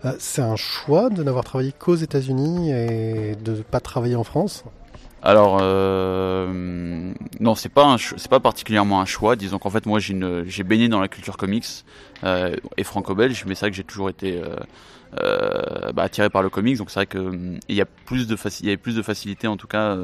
[0.05, 4.25] Euh, c'est un choix de n'avoir travaillé qu'aux États-Unis et de ne pas travailler en
[4.25, 4.65] France?
[5.25, 9.37] Alors non, c'est pas c'est pas particulièrement un choix.
[9.37, 11.85] Disons qu'en fait moi j'ai baigné dans la culture comics
[12.25, 14.43] et franco-belge, mais c'est vrai que j'ai toujours été
[15.15, 16.77] bah, attiré par le comics.
[16.77, 19.47] Donc c'est vrai que il y a plus de il y avait plus de facilité
[19.47, 19.97] en tout cas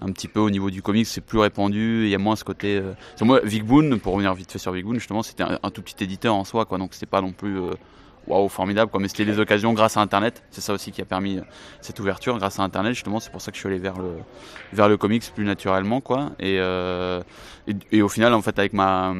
[0.00, 2.44] un petit peu au niveau du comics, c'est plus répandu, il y a moins ce
[2.44, 2.76] côté.
[2.76, 2.92] Euh...
[3.22, 6.02] Moi, Vic Boon, pour revenir vite fait sur Vic Boon, justement, c'était un, tout petit
[6.02, 7.70] éditeur en soi, quoi, donc c'était pas non plus euh,
[8.26, 10.42] waouh formidable, quoi, mais c'était des occasions grâce à Internet.
[10.50, 11.42] C'est ça aussi qui a permis euh,
[11.80, 14.16] cette ouverture, grâce à Internet, justement, c'est pour ça que je suis allé vers le
[14.72, 17.22] vers le comics plus naturellement, quoi, et, euh,
[17.92, 19.14] et, au final, en fait, avec ma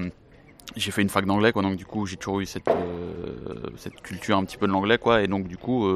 [0.76, 2.64] j'ai fait une fac d'anglais quoi donc du coup j'ai toujours eu cette
[3.76, 5.86] cette culture un petit peu de l'anglais quoi et donc du coup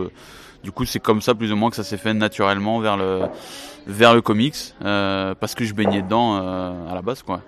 [0.63, 3.23] du coup c'est comme ça plus ou moins que ça s'est fait naturellement vers le
[3.87, 7.41] vers le comics euh, parce que je baignais dedans à la base quoi.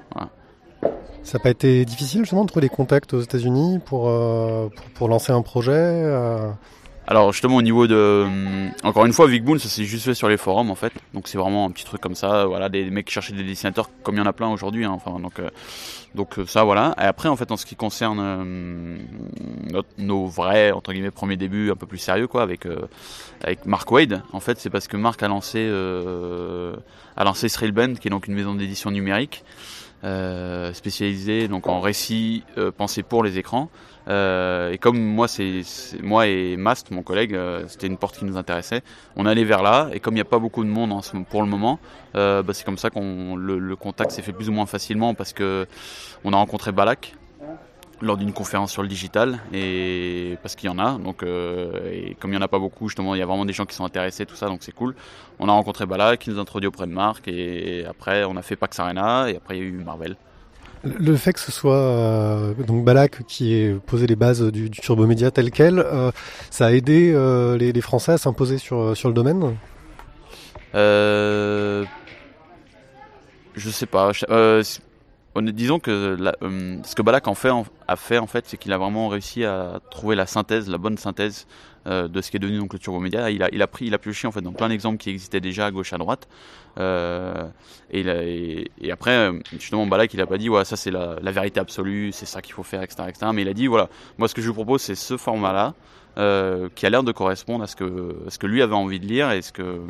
[1.22, 5.08] Ça n'a pas été difficile justement de trouver des contacts aux États-Unis pour, pour, pour
[5.08, 5.72] lancer un projet
[7.10, 10.14] alors justement au niveau de, euh, encore une fois, Vic Boon, ça s'est juste fait
[10.14, 10.92] sur les forums en fait.
[11.12, 12.46] Donc c'est vraiment un petit truc comme ça.
[12.46, 14.84] Voilà, des mecs qui cherchaient des dessinateurs comme il y en a plein aujourd'hui.
[14.84, 15.50] Hein, enfin donc, euh,
[16.14, 16.94] donc euh, ça voilà.
[16.98, 19.00] Et après en fait en ce qui concerne
[19.98, 22.68] nos vrais entre guillemets premiers débuts un peu plus sérieux quoi, avec
[23.42, 24.22] avec Mark Wade.
[24.32, 25.68] En fait c'est parce que Mark a lancé
[27.16, 29.42] a lancé Thrillband, qui est donc une maison d'édition numérique.
[30.02, 32.42] Spécialisée donc en récits
[32.76, 33.68] pensés pour les écrans
[34.08, 35.62] euh, et comme moi, c'est
[36.02, 38.82] moi et Mast, mon collègue, euh, c'était une porte qui nous intéressait.
[39.16, 40.92] On allait vers là, et comme il n'y a pas beaucoup de monde
[41.28, 41.78] pour le moment,
[42.16, 45.14] euh, bah, c'est comme ça qu'on le, le, contact s'est fait plus ou moins facilement
[45.14, 45.66] parce que
[46.24, 47.14] on a rencontré Balak
[48.02, 52.16] lors d'une conférence sur le digital et parce qu'il y en a donc euh, et
[52.18, 53.74] comme il y en a pas beaucoup justement il y a vraiment des gens qui
[53.74, 54.94] sont intéressés tout ça donc c'est cool
[55.38, 58.42] on a rencontré Balak qui nous a introduit auprès de Marc et après on a
[58.42, 60.16] fait Pax Arena et après il y a eu Marvel
[60.82, 64.80] le fait que ce soit euh, donc Balak qui ait posé les bases du, du
[64.80, 66.10] Turbo Média tel quel, euh,
[66.50, 67.12] ça a aidé
[67.58, 69.56] les, les, Français à s'imposer sur, sur le domaine?
[70.74, 71.84] Euh,
[73.56, 74.12] Je sais pas.
[75.36, 77.50] Disons que la, ce que Balak en fait,
[77.86, 80.98] a fait en fait, c'est qu'il a vraiment réussi à trouver la synthèse, la bonne
[80.98, 81.46] synthèse
[81.86, 83.30] euh, de ce qui est devenu donc le turbo média.
[83.30, 85.40] Il a, il a pris, il a pioché en fait dans plein d'exemples qui existaient
[85.40, 86.28] déjà à gauche à droite.
[86.78, 87.48] Euh,
[87.90, 92.12] et, après, justement, Balak, il a pas dit ouais ça c'est la, la, vérité absolue,
[92.12, 93.26] c'est ça qu'il faut faire, etc., etc.
[93.32, 93.88] Mais il a dit voilà,
[94.18, 95.74] moi ce que je vous propose c'est ce format-là.
[96.18, 99.06] Euh, qui a l'air de correspondre à ce que ce que lui avait envie de
[99.06, 99.80] lire et ce que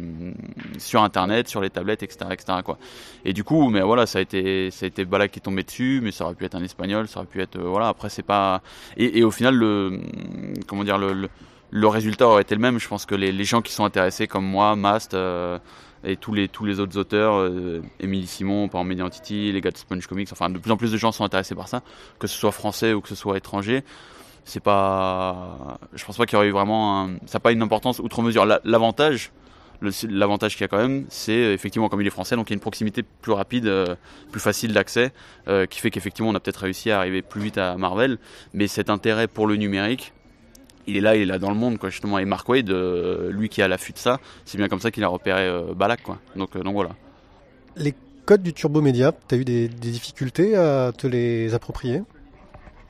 [0.76, 2.58] sur internet, sur les tablettes, etc., etc.
[2.62, 2.76] Quoi.
[3.24, 5.62] Et du coup, mais voilà, ça a été ça a été Balak qui est tombé
[5.62, 7.88] dessus, mais ça aurait pu être un espagnol, ça aurait pu être euh, voilà.
[7.88, 8.60] Après, c'est pas
[8.98, 9.98] et, au final le
[10.66, 11.30] comment dire le,
[11.70, 12.78] le résultat aurait été le même.
[12.78, 15.58] Je pense que les, gens qui sont intéressés comme moi, Mast euh,
[16.04, 19.70] et tous les tous les autres auteurs, euh, Émilie Simon, par Media Entity, les gars
[19.70, 21.82] de Sponge Comics, enfin de plus en plus de gens sont intéressés par ça,
[22.18, 23.84] que ce soit français ou que ce soit étranger.
[24.44, 27.62] C'est pas, je pense pas qu'il y aurait eu vraiment, un, ça n'a pas une
[27.62, 28.46] importance outre mesure.
[28.64, 29.32] L'avantage,
[30.08, 32.54] l'avantage qu'il y a quand même, c'est effectivement comme il est français, donc il y
[32.54, 33.94] a une proximité plus rapide, euh,
[34.30, 35.12] plus facile d'accès,
[35.48, 38.18] euh, qui fait qu'effectivement on a peut-être réussi à arriver plus vite à Marvel.
[38.52, 40.12] Mais cet intérêt pour le numérique,
[40.86, 42.18] il est là, il est là dans le monde, quoi, justement.
[42.18, 45.04] Et Mark Wade, euh, lui qui a l'affût de ça, c'est bien comme ça qu'il
[45.04, 46.18] a repéré Balak, quoi.
[46.36, 46.90] Donc, donc voilà.
[47.76, 47.94] Les
[48.26, 52.02] codes du Turbo Média, tu as eu des, des, difficultés à te les approprier?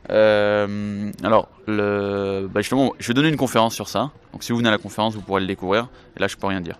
[0.08, 4.10] Alors, le, bah justement, je vais donner une conférence sur ça.
[4.32, 5.88] Donc, si vous venez à la conférence, vous pourrez le découvrir.
[6.16, 6.76] Et là, je peux rien dire.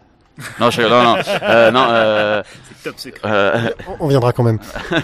[0.59, 3.21] Non, je, non, non, euh, non euh, c'est top secret.
[3.25, 4.59] Euh, on viendra quand même.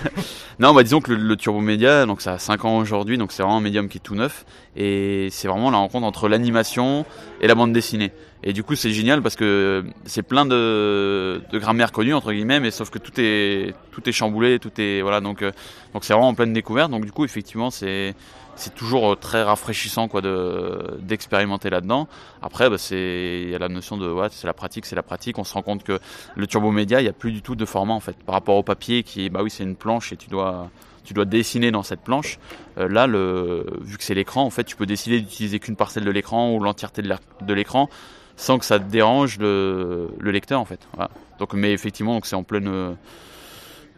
[0.58, 3.42] non, bah disons que le, Turbo Média, donc ça a 5 ans aujourd'hui, donc c'est
[3.42, 4.44] vraiment un médium qui est tout neuf,
[4.76, 7.04] et c'est vraiment la rencontre entre l'animation
[7.40, 8.12] et la bande dessinée.
[8.42, 12.60] Et du coup, c'est génial parce que c'est plein de, de grammaire connue entre guillemets,
[12.60, 15.42] mais sauf que tout est tout est chamboulé, tout est voilà, donc
[15.92, 16.90] donc c'est vraiment en pleine découverte.
[16.90, 18.14] Donc du coup, effectivement, c'est
[18.56, 22.08] c'est toujours euh, très rafraîchissant quoi de d'expérimenter là-dedans.
[22.42, 25.02] Après, bah, c'est il y a la notion de ouais, c'est la pratique, c'est la
[25.02, 25.38] pratique.
[25.38, 26.00] On se rend compte que
[26.34, 28.56] le turbo média, il y a plus du tout de format en fait par rapport
[28.56, 30.70] au papier qui bah oui c'est une planche et tu dois
[31.04, 32.40] tu dois dessiner dans cette planche.
[32.78, 36.04] Euh, là, le, vu que c'est l'écran, en fait, tu peux décider d'utiliser qu'une parcelle
[36.04, 37.88] de l'écran ou l'entièreté de l'écran
[38.34, 40.80] sans que ça dérange le, le lecteur en fait.
[41.38, 42.96] Donc, mais effectivement, c'est en pleine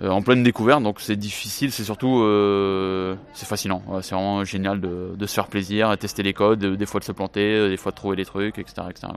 [0.01, 5.15] en pleine découverte, donc c'est difficile, c'est surtout euh, c'est fascinant, c'est vraiment génial de,
[5.17, 7.77] de, se faire plaisir, de tester les codes, des fois de se planter, euh, des
[7.77, 8.87] fois de trouver des trucs, etc.
[8.91, 9.09] etc.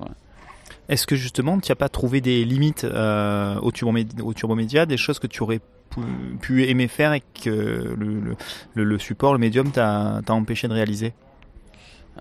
[0.90, 4.88] Est-ce que justement tu n'as pas trouvé des limites euh, au, turbo au turbo média,
[4.88, 5.60] des choses que tu aurais
[5.92, 6.02] pu,
[6.42, 8.36] pu aimer faire et que le,
[8.74, 11.14] le, le support, le médium t'a empêché de réaliser?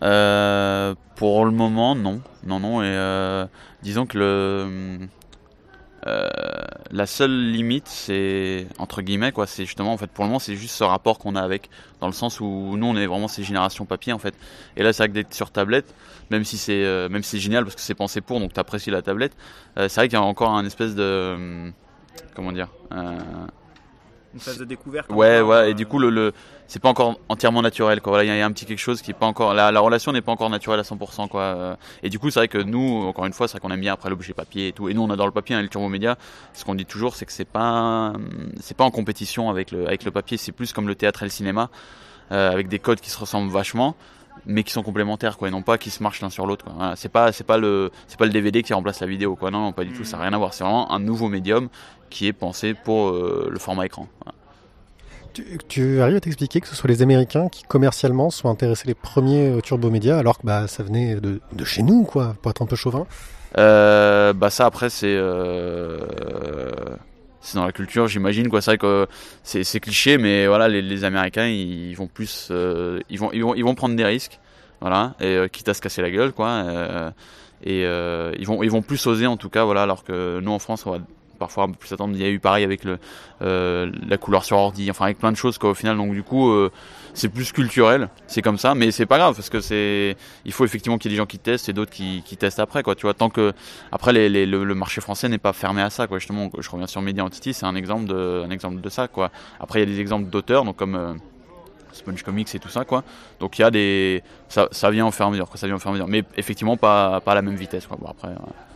[0.03, 3.47] Euh, Pour le moment, non, non, non, et
[3.83, 5.09] disons que le
[6.07, 6.29] euh,
[6.91, 10.57] la seule limite, c'est entre guillemets quoi, c'est justement en fait pour le moment c'est
[10.57, 11.69] juste ce rapport qu'on a avec,
[12.01, 14.35] dans le sens où nous on est vraiment ces générations papier en fait.
[14.77, 15.95] Et là c'est vrai que d'être sur tablette,
[16.31, 18.91] même si c'est euh, même si c'est génial parce que c'est pensé pour, donc t'apprécies
[18.91, 19.37] la tablette.
[19.77, 21.71] Euh, c'est vrai qu'il y a encore un espèce de
[22.35, 22.69] comment dire
[24.35, 25.11] une phase de découverte.
[25.11, 26.33] Ouais, ouais, et du coup, le, le
[26.71, 28.13] c'est pas encore entièrement naturel, quoi.
[28.13, 30.13] Voilà, il y, a un petit quelque chose qui est pas encore, la, la relation
[30.13, 31.77] n'est pas encore naturelle à 100%, quoi.
[32.05, 33.93] Et du coup, c'est vrai que nous, encore une fois, c'est vrai qu'on aime bien
[33.93, 34.89] après l'objet papier et tout.
[34.89, 36.17] Et nous, on adore le papier, hein, le turbo média.
[36.53, 38.13] Ce qu'on dit toujours, c'est que c'est pas,
[38.61, 40.37] c'est pas en compétition avec le, avec le papier.
[40.37, 41.71] C'est plus comme le théâtre et le cinéma,
[42.31, 43.97] euh, avec des codes qui se ressemblent vachement
[44.47, 46.95] mais qui sont complémentaires quoi et non pas qui se marchent l'un sur l'autre quoi.
[46.97, 49.61] c'est pas c'est pas le c'est pas le DVD qui remplace la vidéo quoi non,
[49.61, 51.69] non pas du tout ça n'a rien à voir c'est vraiment un nouveau médium
[52.11, 54.09] qui est pensé pour euh, le format écran
[55.69, 59.51] tu, arrives à t'expliquer que ce soit les Américains qui commercialement sont intéressés les premiers
[59.51, 62.63] au turbo média alors que bah ça venait de, de chez nous quoi pour être
[62.63, 63.07] un peu chauvin
[63.59, 65.99] euh, bah ça après c'est euh,
[67.41, 68.61] c'est dans la culture, j'imagine quoi.
[68.61, 69.07] C'est vrai que
[69.43, 73.55] c'est cliché, mais voilà, les, les Américains, ils, vont plus, euh, ils vont, ils vont,
[73.55, 74.39] ils vont prendre des risques,
[74.83, 76.65] voilà, et quitte à se casser la gueule, quoi.
[77.65, 80.59] Et ils vont, ils vont plus oser en tout cas, voilà, alors que nous en
[80.59, 80.99] France, on va
[81.41, 82.15] parfois un peu plus attendre.
[82.15, 83.01] Il y a eu pareil avec le,
[83.41, 85.71] la couleur sur ordi, enfin avec plein de choses quoi.
[85.71, 86.53] Au final, donc du coup
[87.15, 90.65] c'est plus culturel, c'est comme ça, mais c'est pas grave parce que c'est, il faut
[90.65, 92.95] effectivement qu'il y ait des gens qui testent et d'autres qui, qui, testent après, quoi.
[92.95, 93.53] Tu vois, tant que
[93.93, 96.19] après le, marché français n'est pas fermé à ça, quoi.
[96.19, 99.31] Justement, je reviens sur Media Entity, c'est un exemple de, un exemple de ça, quoi.
[99.59, 101.15] Après, il y a des exemples d'auteurs, donc comme euh,
[101.93, 103.05] Sponge Comics et tout ça, quoi.
[103.41, 105.59] Donc il y a des, ça, ça vient en à mesure, quoi.
[105.59, 107.99] Ça vient en mesure, mais effectivement pas, pas à la même vitesse, quoi.
[108.01, 108.29] Bon après.
[108.29, 108.70] Euh,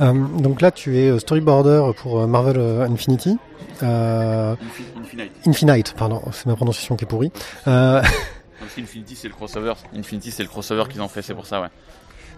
[0.00, 2.58] donc là, tu es euh, storyboarder pour euh, Marvel
[2.90, 3.38] Infinity.
[3.82, 5.32] Infinite.
[5.46, 7.32] Infinite, pardon, c'est ma prononciation qui est pourrie.
[7.66, 9.74] Infinity, c'est le crossover.
[9.94, 11.68] Infinity, c'est le crossover qu'ils ont fait, c'est pour ça, ouais.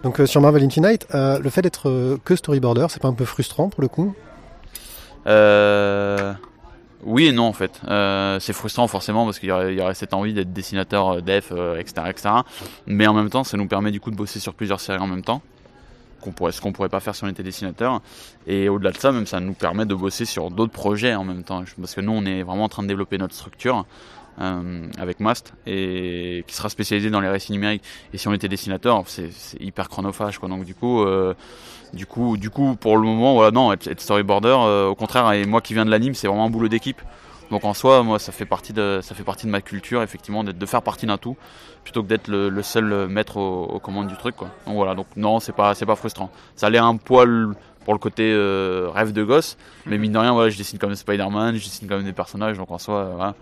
[0.03, 3.81] Donc sur Marvel Infinite, le fait d'être que storyboarder, c'est pas un peu frustrant pour
[3.81, 4.15] le coup?
[7.05, 7.81] Oui et non en fait.
[8.39, 12.29] c'est frustrant forcément parce qu'il y, y, aurait cette envie d'être dessinateur def, etc., etc.
[12.85, 15.07] Mais en même temps, ça nous permet du coup de bosser sur plusieurs séries en
[15.07, 15.41] même temps
[16.19, 18.01] qu'on pourrait, ce qu'on pourrait pas faire si on était dessinateur.
[18.47, 21.43] Et au-delà de ça, même ça nous permet de bosser sur d'autres projets en même
[21.43, 21.63] temps.
[21.79, 23.85] Parce que nous, on est vraiment en train de développer notre structure
[24.41, 27.83] euh, avec Mast et qui sera spécialisé dans les récits numériques.
[28.13, 30.47] Et si on était dessinateur, c'est, hyper chronophage, quoi.
[30.47, 31.33] Donc du coup, euh,
[31.93, 35.59] du coup, du coup, pour le moment, non, être, storyboarder, euh, au contraire, et moi
[35.61, 37.01] qui viens de l'anime, c'est vraiment un boulot d'équipe.
[37.51, 40.43] Donc en soi, moi, ça fait partie de, ça fait partie de ma culture, effectivement,
[40.43, 41.35] de faire partie d'un tout
[41.83, 44.49] plutôt que d'être le, seul maître aux, commandes du truc quoi.
[44.65, 46.29] Donc voilà, donc non, c'est pas c'est pas frustrant.
[46.55, 50.33] Ça allait un poil pour le côté euh, rêve de gosse, mais mine de rien
[50.33, 53.35] voilà, je dessine comme Spider-Man, je dessine comme des personnages donc en soi euh, voilà.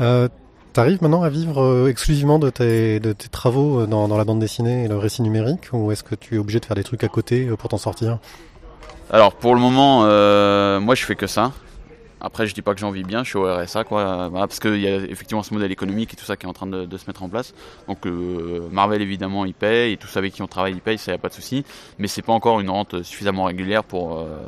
[0.00, 0.28] Euh,
[0.72, 4.40] T'arrives maintenant à vivre euh, exclusivement de tes, de tes travaux dans, dans, la bande
[4.40, 7.04] dessinée et le récit numérique ou est-ce que tu es obligé de faire des trucs
[7.04, 8.18] à côté pour t'en sortir?
[9.10, 10.00] Alors pour le moment,
[10.80, 11.52] moi je fais que ça.
[12.24, 14.58] Après, je dis pas que j'en vis bien, je suis au RSA, quoi, voilà, parce
[14.58, 16.86] qu'il y a effectivement ce modèle économique et tout ça qui est en train de,
[16.86, 17.54] de se mettre en place.
[17.86, 20.98] Donc euh, Marvel évidemment il paye et tous ceux avec qui on travaille ils payent,
[20.98, 21.64] ça y a pas de souci.
[21.98, 24.38] Mais c'est pas encore une rente suffisamment régulière pour euh,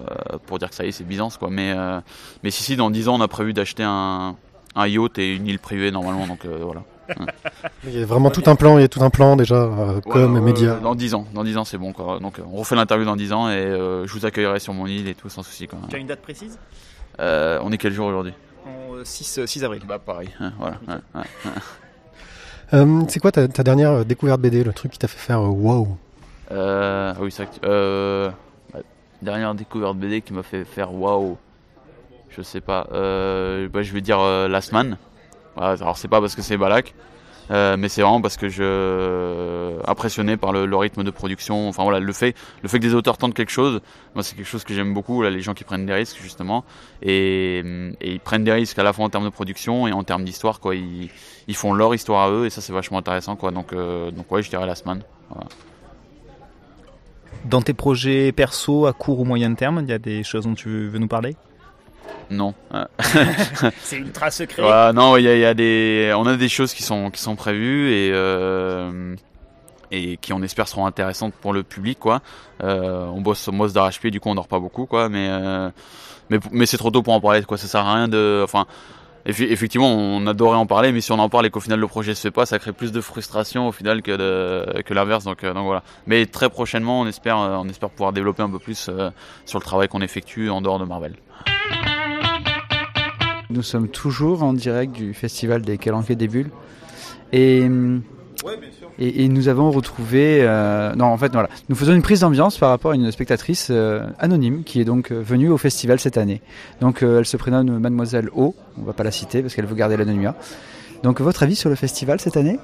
[0.46, 1.50] pour dire que ça y est, c'est Byzance, quoi.
[1.50, 2.00] Mais euh,
[2.42, 4.36] mais si si, dans 10 ans on a prévu d'acheter un
[4.74, 6.82] un yacht et une île privée normalement, donc euh, voilà.
[7.84, 10.00] Il y a vraiment tout un plan, il y a tout un plan déjà, euh,
[10.00, 10.74] comme Ouais, média.
[10.76, 12.18] Dans 10 ans, dans 10 ans c'est bon quoi.
[12.20, 14.86] Donc euh, on refait l'interview dans 10 ans et euh, je vous accueillerai sur mon
[14.86, 15.78] île et tout sans souci quoi.
[15.88, 16.58] Tu as une date précise?
[17.20, 18.34] Euh, on est quel jour aujourd'hui
[18.66, 19.82] En, euh, 6, 6 avril.
[19.86, 20.76] Bah pareil, voilà.
[20.88, 21.50] ouais, ouais, ouais.
[22.74, 25.40] Euh, c'est quoi ta, ta dernière euh, découverte BD, le truc qui t'a fait faire
[25.40, 25.96] euh, wow
[26.50, 28.30] Euh, oui, c'est euh,
[28.72, 28.80] bah,
[29.22, 31.36] dernière découverte BD qui m'a fait faire waouh.
[32.30, 32.88] Je sais pas.
[32.92, 34.96] Euh, bah, je vais dire euh, Last Man.
[35.56, 36.92] Alors c'est pas parce que c'est Balak,
[37.50, 41.68] euh, mais c'est vraiment parce que je impressionné par le, rythme de production.
[41.68, 43.80] Enfin voilà, le fait, le fait que des auteurs tentent quelque chose,
[44.14, 45.22] moi c'est quelque chose que j'aime beaucoup.
[45.22, 46.64] Les gens qui prennent des risques justement,
[47.02, 47.62] et,
[48.00, 50.60] ils prennent des risques à la fois en termes de production et en termes d'histoire.
[50.72, 53.36] Ils, font leur histoire à eux, et ça c'est vachement intéressant.
[53.36, 55.02] Quoi, donc euh, ouais, je dirais Last Man.
[55.30, 55.46] Voilà.
[57.44, 60.54] Dans tes projets perso à court ou moyen terme, il y a des choses dont
[60.54, 61.36] tu veux nous parler?
[62.30, 62.54] Non.
[63.82, 64.62] C'est ultra secret.
[64.62, 67.10] Ouais, non, il y a, il y a des, on a des choses qui sont
[67.10, 69.14] qui sont prévues et euh,
[69.90, 72.20] et qui on espère seront intéressantes pour le public, quoi.
[72.62, 75.08] Euh, on bosse, on bosse d'arrache-pied, du coup on dort pas beaucoup, quoi.
[75.08, 75.70] Mais euh,
[76.30, 77.58] mais mais c'est trop tôt pour en parler, quoi.
[77.58, 78.66] Ça sert à rien de, enfin.
[79.28, 82.14] Effectivement, on adorait en parler, mais si on en parle et qu'au final le projet
[82.14, 85.24] se fait pas, ça crée plus de frustration au final que de, que l'inverse.
[85.24, 85.82] Donc, donc voilà.
[86.06, 88.88] Mais très prochainement, on espère, on espère pouvoir développer un peu plus
[89.44, 91.16] sur le travail qu'on effectue en dehors de Marvel.
[93.48, 96.50] Nous sommes toujours en direct du festival des Calanquets des Bulles.
[97.32, 97.68] Et,
[98.98, 100.40] et, et nous avons retrouvé.
[100.42, 101.48] euh, non, en fait, voilà.
[101.68, 105.12] Nous faisons une prise d'ambiance par rapport à une spectatrice euh, anonyme qui est donc
[105.12, 106.42] euh, venue au festival cette année.
[106.80, 108.54] Donc, euh, elle se prénomme Mademoiselle O.
[108.78, 110.34] On va pas la citer parce qu'elle veut garder l'anonymat.
[111.02, 112.58] Donc, votre avis sur le festival cette année?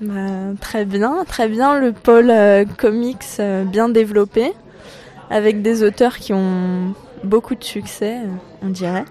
[0.00, 1.78] Bah, très bien, très bien.
[1.78, 2.32] Le pôle
[2.76, 4.52] comics bien développé,
[5.28, 8.18] avec des auteurs qui ont beaucoup de succès,
[8.62, 9.04] on dirait.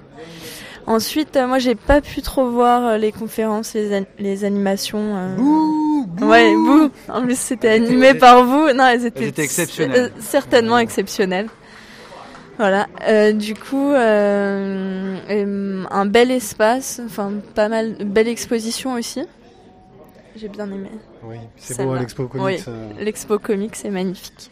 [0.85, 5.15] Ensuite, euh, moi, j'ai pas pu trop voir euh, les conférences, les, an- les animations.
[5.15, 5.35] euh.
[6.21, 6.89] Ouais, bouh.
[7.09, 8.71] En plus, c'était animé par vous.
[8.73, 10.11] Non, elles étaient, Elles étaient exceptionnelles.
[10.15, 11.47] euh, certainement exceptionnelles.
[12.57, 12.87] Voilà.
[13.07, 19.23] Euh, du coup, euh, un bel espace, enfin pas mal, belle exposition aussi.
[20.35, 20.89] J'ai bien aimé.
[21.23, 22.45] Oui, c'est beau l'expo comics.
[22.67, 24.51] Oui, l'expo comics c'est magnifique.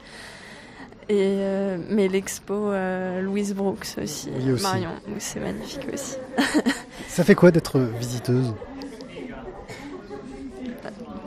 [1.11, 4.29] Et euh, mais l'expo euh, Louise Brooks aussi.
[4.63, 6.15] Marion, c'est magnifique aussi.
[7.09, 8.47] Ça fait quoi d'être visiteuse?
[8.47, 8.53] De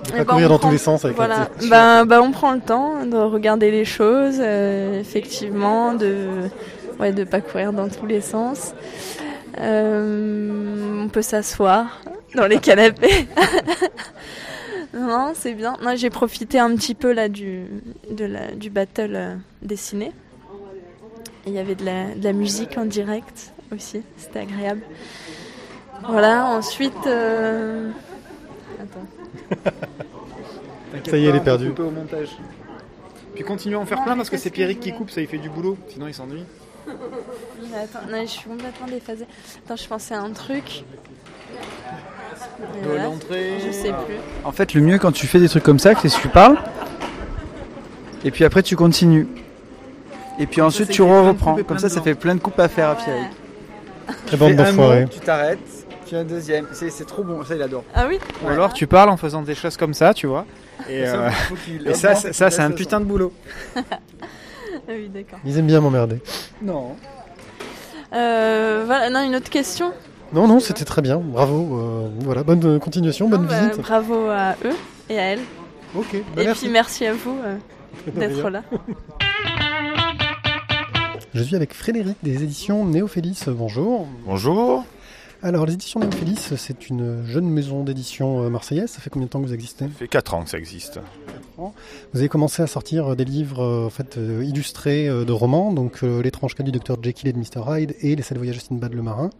[0.08, 1.50] Eh pas ben, courir dans prend- tous les sens avec voilà.
[1.68, 6.28] bah, bah, on prend le temps de regarder les choses, euh, effectivement, de
[6.98, 8.72] ouais, de pas courir dans tous les sens.
[9.60, 12.00] Euh, on peut s'asseoir
[12.34, 13.26] dans les canapés.
[14.94, 15.76] non, c'est bien.
[15.82, 17.66] Non, j'ai profité un petit peu là du
[18.10, 20.12] de la, du battle euh, dessiné.
[21.46, 24.80] Il y avait de la, de la musique en direct aussi, c'était agréable.
[26.08, 26.94] Voilà, ensuite.
[27.06, 27.90] euh,
[28.80, 29.70] Attends.
[31.10, 31.72] Ça y est, elle est perdue.
[31.78, 32.28] au montage.
[33.34, 35.38] Puis continue à en faire plein parce que c'est Pierrick qui coupe, ça il fait
[35.38, 36.44] du boulot, sinon il s'ennuie.
[36.86, 39.26] Attends, non, je suis complètement déphasée.
[39.64, 40.84] Attends, je pensais à un truc.
[42.82, 43.54] De l'entrée.
[43.66, 44.16] Je sais plus.
[44.44, 46.56] En fait, le mieux quand tu fais des trucs comme ça, c'est que tu parles.
[48.24, 49.28] Et puis après, tu continues.
[50.38, 51.56] Et puis ensuite, ça tu reprends.
[51.62, 52.94] Comme ça, ça fait plein de coupes à faire à.
[52.96, 53.30] Pierre.
[54.26, 55.06] Très bande d'enfoirés.
[55.10, 55.58] tu t'arrêtes,
[56.06, 56.66] tu as un deuxième.
[56.72, 57.84] C'est c'est trop bon, ça il adore.
[57.94, 60.44] Ah oui Ou alors tu parles en faisant des choses comme ça, tu vois.
[60.88, 61.30] Et, euh,
[61.86, 63.32] et ça, ça, ça, c'est un putain de boulot.
[64.86, 65.38] Ah oui, d'accord.
[65.46, 66.20] Ils aiment bien m'emmerder.
[66.60, 66.96] Non.
[68.12, 69.92] Euh, voilà, non, une autre question?
[70.34, 71.18] Non, non, c'était très bien.
[71.18, 71.78] Bravo.
[71.78, 73.80] euh, voilà, bonne euh, continuation, bonne Non, bah, visite.
[73.82, 74.74] bravo à eux
[75.08, 75.40] et à elle.
[75.94, 76.64] Ok, bah, et merci.
[76.64, 77.56] puis merci à vous euh,
[78.16, 78.64] d'être là.
[81.34, 83.44] Je suis avec Frédéric des éditions Néophélis.
[83.46, 84.08] Bonjour.
[84.26, 84.84] Bonjour.
[85.42, 88.90] Alors, les éditions Néophélis, c'est une jeune maison d'édition marseillaise.
[88.90, 89.84] Ça fait combien de temps que vous existez?
[89.84, 90.98] Ça fait 4 ans que ça existe.
[91.58, 96.54] Vous avez commencé à sortir des livres en fait, illustrés de romans, donc euh, L'étrange
[96.54, 97.62] cas du docteur Jekyll et de Mr.
[97.68, 99.30] Hyde et Les sept voyages de Sinbad le marin,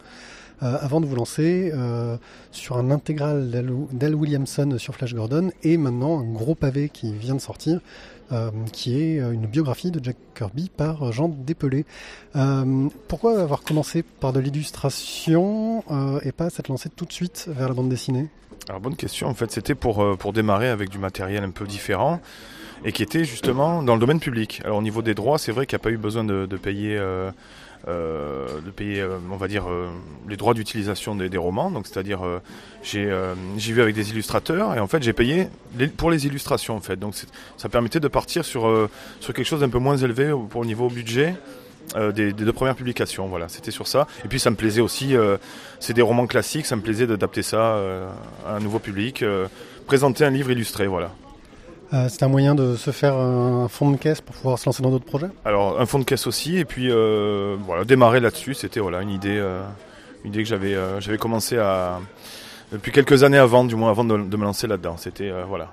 [0.62, 2.17] euh, avant de vous lancer euh,
[2.53, 3.51] sur un intégral
[3.93, 7.81] d'Al Williamson sur Flash Gordon et maintenant un gros pavé qui vient de sortir,
[8.31, 11.85] euh, qui est une biographie de Jack Kirby par Jean Despelé.
[12.37, 15.83] Euh, pourquoi avoir commencé par de l'illustration
[16.23, 18.29] et pas s'être lancé tout de suite vers la bande dessinée?
[18.69, 22.21] Alors bonne question, en fait c'était pour, pour démarrer avec du matériel un peu différent.
[22.85, 24.61] et qui était justement dans le domaine public.
[24.64, 26.99] Alors au niveau des droits, c'est vrai qu'il n'y a pas eu besoin de, payer,
[27.87, 29.66] de payer, on va dire,
[30.28, 31.70] les droits d'utilisation des, romans.
[31.70, 32.20] Donc c'est-à-dire,
[32.82, 33.08] j'ai
[33.58, 35.48] vu avec des illustrateurs et en fait j'ai payé
[35.96, 36.96] pour les illustrations en fait.
[36.96, 37.14] Donc
[37.56, 38.88] ça permettait de partir sur
[39.20, 41.35] sur quelque chose d'un peu moins élevé pour le niveau budget.
[41.96, 43.28] Euh, des, deux premières publications.
[43.28, 44.06] Voilà, c'était sur ça.
[44.24, 45.37] Et puis ça me plaisait aussi, euh,
[45.80, 48.08] c'est des romans classiques, ça me plaisait d'adapter ça euh,
[48.46, 49.24] à un nouveau public,
[49.87, 51.12] présenter un livre illustré, voilà.
[52.09, 54.90] C'est un moyen de se faire un fond de caisse pour pouvoir se lancer dans
[54.90, 59.03] d'autres projets Alors un fond de caisse aussi, et puis voilà, démarrer là-dessus, c'était voilà,
[59.03, 59.42] une idée,
[60.25, 62.01] une idée que j'avais j'avais commencé à
[62.73, 64.97] depuis quelques années avant, du moins avant de, de me lancer là-dedans.
[64.97, 65.71] C'était voilà,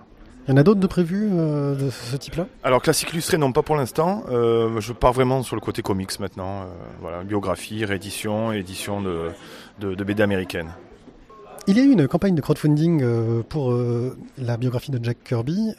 [0.47, 2.47] il y en a d'autres de prévus euh, de ce type-là?
[2.63, 4.23] Alors classique illustré, non pas pour l'instant.
[4.31, 6.61] Euh, je pars vraiment sur le côté comics maintenant.
[6.61, 6.65] Euh,
[6.99, 9.29] voilà, biographie, réédition, édition de,
[9.79, 10.71] de, BD américaine.
[11.67, 13.73] Il y a eu une campagne de crowdfunding pour
[14.37, 15.73] la biographie de Jack Kirby.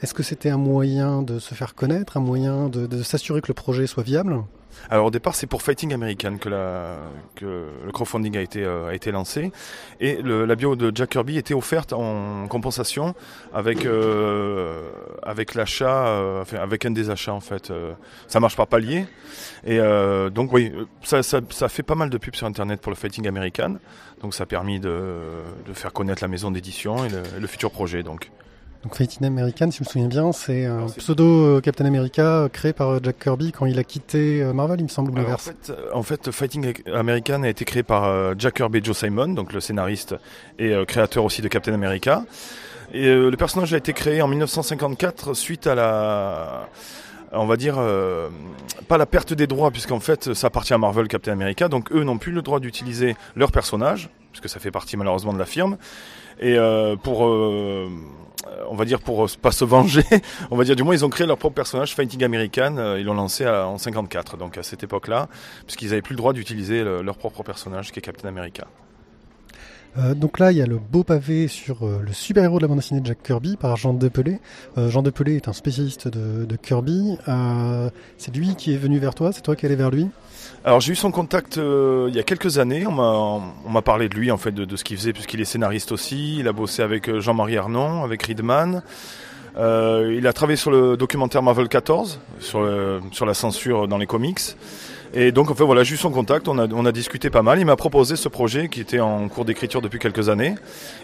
[0.00, 3.54] Est-ce que c'était un moyen de se faire connaître, un moyen de s'assurer que le
[3.54, 4.44] projet soit viable?
[4.90, 9.52] Alors au départ, c'est pour Fighting American que, le crowdfunding a été, euh, lancé.
[10.00, 13.14] Et la bio de Jack Kirby était offerte en compensation
[13.52, 14.82] avec, euh,
[15.22, 17.72] avec l'achat, euh, enfin, avec un des achats en fait.
[18.26, 19.06] ça marche par palier.
[19.64, 19.78] Et
[20.30, 23.76] donc oui, ça, ça, fait pas mal de pubs sur Internet pour le Fighting American.
[24.20, 25.20] Donc ça a permis de,
[25.66, 28.02] de faire connaître la maison d'édition et le, le futur projet.
[28.02, 28.30] Donc.
[28.82, 32.48] Donc Fighting American, si je me souviens bien, c'est un pseudo euh, Captain America euh,
[32.48, 35.52] créé par euh, Jack Kirby quand il a quitté Marvel, il me semble, ou l'inverse.
[35.94, 39.60] En, fait, Fighting American a été créé par Jack Kirby et Joe Simon, donc le
[39.60, 40.16] scénariste
[40.58, 42.24] et créateur aussi de Captain America.
[42.92, 46.68] Et le personnage a été créé en 1954 suite à la
[47.32, 47.80] on va dire,
[48.88, 52.04] pas la perte des droits, puisqu'en fait, ça appartient à Marvel, Captain America, donc eux
[52.04, 55.76] n'ont plus le droit d'utiliser leur personnage, puisque ça fait partie malheureusement de la firme.
[56.40, 56.56] Et
[57.02, 57.26] pour
[58.48, 60.04] euh, on va dire pour euh, pas se venger,
[60.50, 63.06] on va dire du moins ils ont créé leur propre personnage Fighting American, euh, ils
[63.06, 65.28] l'ont lancé en 54, donc à cette époque-là,
[65.66, 68.66] puisqu'ils n'avaient plus le droit d'utiliser leur propre personnage qui est Captain America.
[69.96, 73.00] Donc là, il y a le beau pavé sur le super-héros de la bande dessinée
[73.00, 74.40] de Jack Kirby par Jean Depelé.
[74.76, 77.18] Jean Depelé est un spécialiste de, Kirby.
[78.16, 80.08] c'est lui qui est venu vers toi, c'est toi qui allé vers lui?
[80.64, 84.14] Alors j'ai eu son contact euh, il y a quelques années, on m'a parlé de
[84.14, 87.08] lui en fait, de, ce qu'il faisait puisqu'il est scénariste aussi, il a bossé avec
[87.08, 88.82] euh, Jean-Marie Arnon, avec Riedman,
[89.56, 94.06] euh, il a travaillé sur le documentaire Marvel 14, sur, sur la censure dans les
[94.06, 94.40] comics.
[95.14, 97.66] Et donc en fait voilà, j'ai eu son contact, on a, discuté pas mal, il
[97.66, 100.54] m'a proposé ce projet qui était en cours d'écriture depuis quelques années.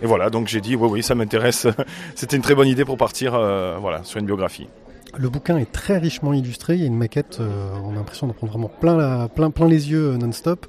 [0.02, 1.66] Et voilà, donc j'ai dit oui oui ça m'intéresse,
[2.14, 3.32] c'était une très bonne idée pour partir
[3.80, 4.68] voilà, sur une biographie.
[5.16, 8.26] Le bouquin est très richement illustré, il y a une maquette, euh, on a l'impression
[8.26, 10.66] d'en prendre vraiment plein, plein, plein les yeux euh, non-stop.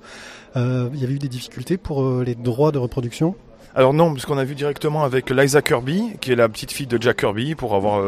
[0.56, 3.36] Euh, il y avait eu des difficultés pour les droits de reproduction
[3.76, 7.02] alors non, puisqu'on a vu directement avec Liza Kirby, qui est la petite fille de
[7.02, 8.02] Jack Kirby, pour avoir,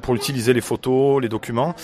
[0.00, 1.74] pour utiliser les photos, les documents.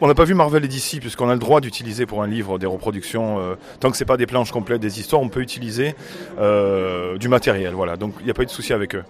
[0.00, 2.58] On n'a pas vu Marvel et DC, puisqu'on a le droit d'utiliser pour un livre
[2.58, 3.56] des reproductions.
[3.80, 5.94] tant que c'est pas des planches complètes, des histoires, on peut utiliser
[6.38, 7.74] du matériel.
[7.74, 9.04] Voilà, donc il n'y a pas eu de souci avec eux.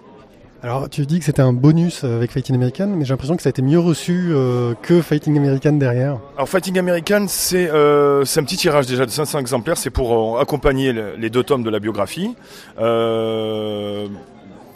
[0.63, 3.49] Alors, tu dis que c'était un bonus avec Fighting American, mais j'ai l'impression que ça
[3.49, 6.17] a été mieux reçu euh, que Fighting American derrière.
[6.35, 9.77] Alors, Fighting American, c'est euh, un petit tirage déjà de 500 exemplaires.
[9.77, 12.35] C'est pour euh, accompagner les deux tomes de la biographie.
[12.79, 14.07] Euh,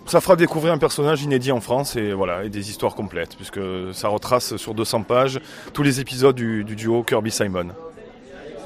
[0.05, 3.59] ça fera découvrir un personnage inédit en France et voilà et des histoires complètes, puisque
[3.93, 5.39] ça retrace sur 200 pages
[5.73, 7.67] tous les épisodes du, duo Kirby-Simon.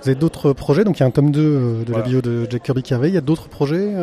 [0.02, 2.48] Vous avez d'autres projets, donc il y a un tome 2 de la bio de
[2.50, 3.94] Jack Kirby qui il y a d'autres projets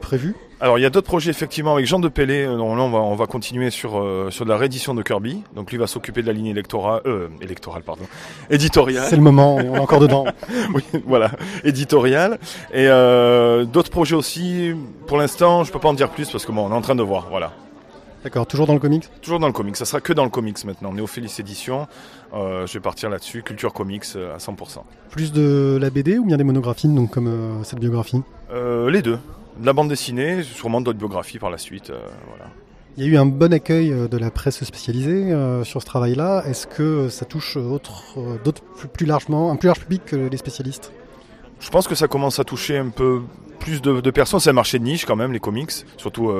[0.00, 0.34] prévus?
[0.64, 2.46] Alors il y a d'autres projets effectivement avec Jean de Pellet.
[2.46, 5.42] Euh, là on va, on va continuer sur, euh, sur de la réédition de Kirby.
[5.54, 8.04] Donc lui va s'occuper de la ligne électorale, euh, électorale pardon,
[8.48, 9.04] éditoriale.
[9.06, 10.24] C'est le moment, on est encore dedans.
[10.74, 11.32] oui, voilà,
[11.64, 12.38] éditoriale.
[12.72, 14.72] Et euh, d'autres projets aussi.
[15.06, 16.94] Pour l'instant, je peux pas en dire plus parce que bon, on est en train
[16.94, 17.26] de voir.
[17.28, 17.52] Voilà.
[18.22, 19.06] D'accord, toujours dans le comics?
[19.20, 20.94] Toujours dans le comics, ça sera que dans le comics maintenant.
[20.94, 21.88] Néophélis Édition,
[22.32, 24.78] euh, je vais partir là-dessus, culture comics à 100%.
[25.10, 28.22] Plus de la BD ou bien des monographies, donc comme cette biographie?
[28.88, 29.18] Les deux
[29.58, 31.90] de la bande dessinée, sûrement d'autres biographies par la suite.
[31.90, 32.50] Euh, voilà.
[32.96, 35.86] Il y a eu un bon accueil euh, de la presse spécialisée euh, sur ce
[35.86, 36.44] travail-là.
[36.46, 40.92] Est-ce que ça touche autre, d'autres plus, largement, un plus large public que les spécialistes?
[41.60, 43.22] Je pense que ça commence à toucher un peu
[43.58, 44.40] plus de, personnes.
[44.40, 46.30] C'est un marché de niche quand même, les comics, surtout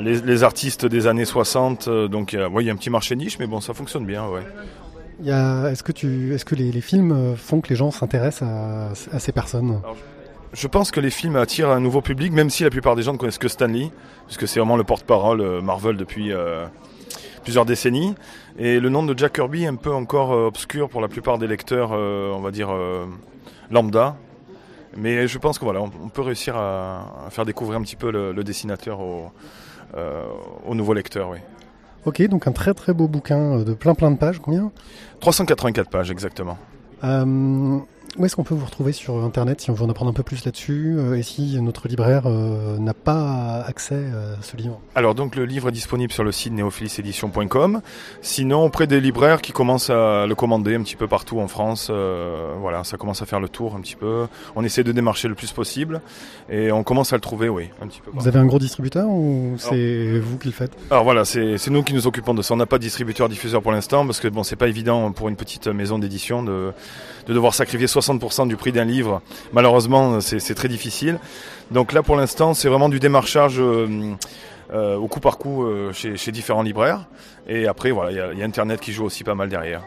[0.00, 1.88] les, artistes des années 60.
[2.08, 4.26] donc il y a un petit marché de niche, mais bon, ça fonctionne bien.
[4.26, 4.40] Ouais.
[5.22, 8.48] Est-ce que, tu, est-ce que les, films font que les gens s'intéressent
[9.12, 9.80] à, ces personnes?
[9.84, 10.19] Je
[10.66, 13.18] pense que les films attirent un nouveau public, même si la plupart des gens ne
[13.18, 13.90] connaissent que Stanley,
[14.26, 16.66] puisque c'est vraiment le porte-parole euh, Marvel depuis euh,
[17.44, 18.14] plusieurs décennies.
[18.58, 21.38] Et le nom de Jack Kirby est un peu encore euh, obscur pour la plupart
[21.38, 22.70] des lecteurs, on va dire,
[23.70, 24.16] lambda.
[24.96, 28.42] Mais je pense que voilà, on, peut réussir à, faire découvrir un petit peu le,
[28.42, 31.30] dessinateur aux, nouveaux lecteurs.
[31.30, 31.38] Oui.
[32.06, 34.72] Ok, donc un très très beau bouquin de plein plein de pages, combien?
[35.20, 36.58] 384 pages exactement.
[37.04, 37.78] Euh,
[38.18, 40.22] où est-ce qu'on peut vous retrouver sur Internet si on veut en apprendre un peu
[40.22, 44.80] plus là-dessus euh, et si notre libraire euh, n'a pas accès à ce livre?
[44.94, 47.80] Alors donc le livre est disponible sur le site néophilisedition.com.
[48.20, 51.88] Sinon auprès des libraires qui commencent à le commander un petit peu partout en France,
[51.90, 54.26] euh, voilà, ça commence à faire le tour un petit peu.
[54.56, 56.00] On essaie de démarcher le plus possible
[56.50, 58.10] et on commence à le trouver, oui, un petit peu.
[58.12, 60.72] Vous avez un gros distributeur ou c'est vous qui le faites?
[60.90, 62.54] Alors voilà, c'est nous qui nous occupons de ça.
[62.54, 65.28] On n'a pas de distributeur diffuseur pour l'instant parce que bon, c'est pas évident pour
[65.28, 66.72] une petite maison d'édition de,
[67.26, 69.22] de devoir sacrifier 60% du prix d'un livre.
[69.52, 71.18] Malheureusement, c'est très difficile.
[71.70, 74.14] Donc là, pour l'instant, c'est vraiment du démarchage euh,
[74.72, 77.06] euh, au coup par coup euh, chez, différents libraires.
[77.48, 79.82] Et après, voilà, il y, y, a Internet qui joue aussi pas mal derrière.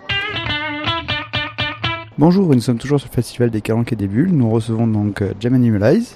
[2.17, 4.31] Bonjour, nous sommes toujours sur le festival des Calanques et des Bulles.
[4.31, 6.15] Nous recevons donc Jam Animalize,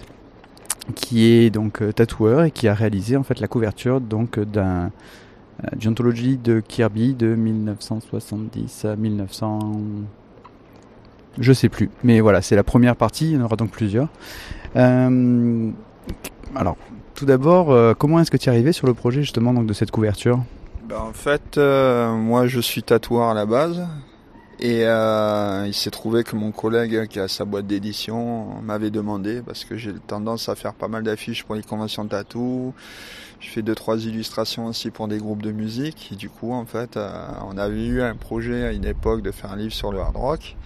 [0.95, 4.91] qui est donc tatoueur et qui a réalisé en fait la couverture donc d'un
[5.75, 9.59] d'une anthologie de Kirby de 1970 à 1900
[11.39, 11.89] je sais plus.
[12.03, 14.09] Mais voilà, c'est la première partie, il y en aura donc plusieurs.
[14.75, 15.71] Euh,
[16.55, 16.77] alors,
[17.15, 19.73] tout d'abord, euh, comment est-ce que tu es arrivé sur le projet justement donc, de
[19.73, 20.43] cette couverture?
[20.87, 23.87] Ben, En fait, euh, moi je suis tatoueur à la base.
[24.59, 29.65] Et il s'est trouvé que mon collègue qui a sa boîte d'édition m'avait demandé, parce
[29.65, 32.73] que j'ai tendance à faire pas mal d'affiches pour les conventions de tatou.
[33.39, 36.09] Je fais deux trois illustrations aussi pour des groupes de musique.
[36.11, 36.97] Et du coup, en fait,
[37.47, 40.15] on avait eu un projet à une époque de faire un livre sur le hard
[40.15, 40.57] rock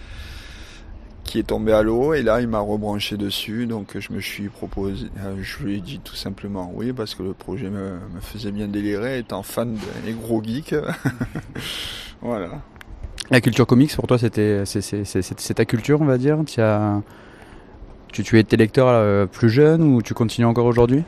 [1.32, 3.66] qui est tombé à l'eau et là il m'a rebranché dessus.
[3.66, 7.22] Donc je me suis proposé euh, je lui ai dit tout simplement oui parce que
[7.22, 10.74] le projet me, faisait bien délirer étant fan des gros geeks.
[12.20, 12.50] Voilà.
[13.30, 16.38] La culture comics pour toi c'était c'est ta culture on va dire.
[16.46, 17.00] Tu as
[18.12, 21.02] tu, tu étais lecteur euh, plus jeune ou tu continues encore aujourd'hui?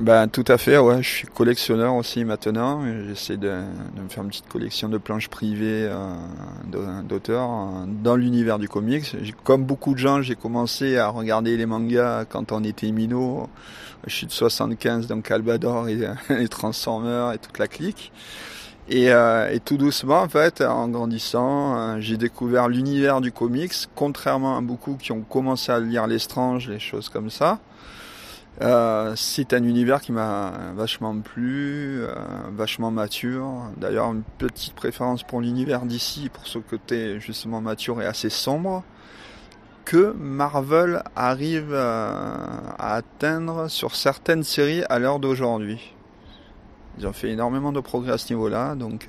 [0.00, 1.02] Ben, tout à fait, ouais.
[1.02, 2.82] Je suis collectionneur aussi maintenant.
[3.06, 3.62] J'essaie de,
[3.96, 8.68] de, me faire une petite collection de planches privées euh, d'auteurs euh, dans l'univers du
[8.68, 9.14] comics.
[9.44, 13.48] Comme beaucoup de gens, j'ai commencé à regarder les mangas quand on était minot.
[14.06, 15.98] Je suis de 75, donc Albador et
[16.30, 18.12] les Transformers et toute la clique.
[18.90, 23.72] Et, euh, et, tout doucement, en fait, en grandissant, euh, j'ai découvert l'univers du comics,
[23.94, 27.60] contrairement à beaucoup qui ont commencé à lire l'estrange, les choses comme ça.
[28.62, 32.14] Euh, c'est un univers qui m'a vachement plu, euh,
[32.52, 33.70] vachement mature.
[33.78, 38.84] D'ailleurs, une petite préférence pour l'univers d'ici, pour ce côté justement mature et assez sombre,
[39.86, 42.12] que Marvel arrive euh,
[42.78, 45.94] à atteindre sur certaines séries à l'heure d'aujourd'hui.
[46.98, 49.06] Ils ont fait énormément de progrès à ce niveau-là, donc.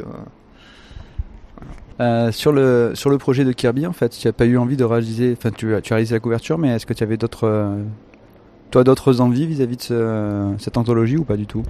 [2.31, 4.83] Sur le sur le projet de Kirby, en fait, tu n'as pas eu envie de
[4.83, 7.77] réaliser, enfin, tu as réalisé la couverture, mais est-ce que tu avais d'autres
[8.71, 11.63] toi, d'autres envies vis-à-vis de cette anthologie ou pas du tout?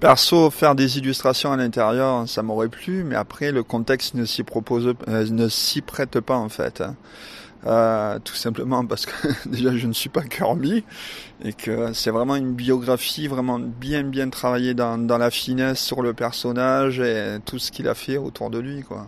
[0.00, 4.44] Perso, faire des illustrations à l'intérieur, ça m'aurait plu, mais après, le contexte ne s'y
[4.44, 6.82] propose, euh, ne s'y prête pas en fait.
[7.66, 9.12] Euh, tout simplement parce que
[9.46, 10.82] déjà je ne suis pas Kirby
[11.44, 16.00] et que c'est vraiment une biographie vraiment bien bien travaillée dans, dans la finesse sur
[16.00, 19.06] le personnage et tout ce qu'il a fait autour de lui quoi.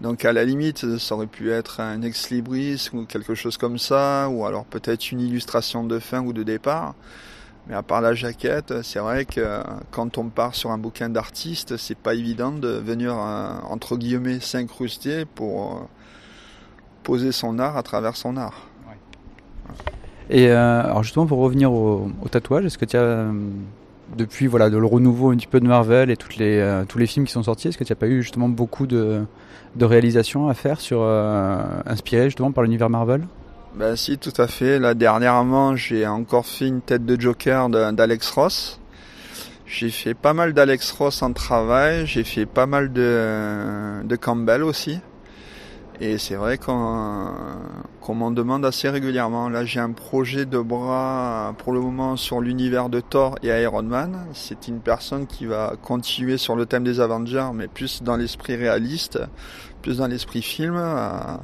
[0.00, 3.78] Donc à la limite, ça aurait pu être un ex libris ou quelque chose comme
[3.78, 6.94] ça, ou alors peut-être une illustration de fin ou de départ.
[7.68, 11.76] Mais à part la jaquette, c'est vrai que quand on part sur un bouquin d'artiste,
[11.76, 15.80] c'est pas évident de venir euh, entre guillemets s'incruster pour euh,
[17.02, 18.68] poser son art à travers son art.
[20.28, 23.26] Et euh, alors justement pour revenir au, au tatouage, est-ce que tu as
[24.16, 27.26] depuis voilà de le renouveau un petit peu de Marvel et les tous les films
[27.26, 29.24] qui sont sortis, est-ce que tu n'as pas eu justement beaucoup de
[29.76, 33.26] de réalisation à faire sur euh, inspiré justement par l'univers Marvel?
[33.74, 34.78] Ben si, tout à fait.
[34.78, 38.80] Là dernièrement, j'ai encore fait une tête de Joker d'Alex Ross.
[39.66, 44.62] J'ai fait pas mal d'Alex Ross en travail, j'ai fait pas mal de, de Campbell
[44.62, 45.00] aussi.
[45.98, 46.74] Et c'est vrai qu'on
[48.08, 49.48] m'en demande assez régulièrement.
[49.48, 53.82] Là, j'ai un projet de bras pour le moment sur l'univers de Thor et Iron
[53.82, 54.26] Man.
[54.34, 58.56] C'est une personne qui va continuer sur le thème des Avengers, mais plus dans l'esprit
[58.56, 59.18] réaliste,
[59.86, 60.74] plus dans l'esprit film.
[60.76, 61.36] Euh,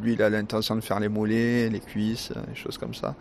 [0.00, 3.16] lui, il a l'intention de faire les mollets, les cuisses, des choses comme ça.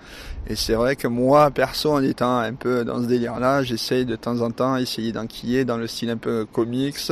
[0.45, 4.15] Et c'est vrai que moi, perso, en étant un peu dans ce délire-là, j'essaye de
[4.15, 7.11] temps en temps essayer d'enquiller dans le style un peu comics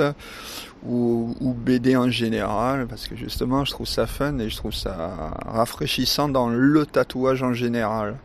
[0.85, 5.33] ou, BD en général, parce que justement je trouve ça fun et je trouve ça
[5.45, 8.17] rafraîchissant dans le tatouage en général.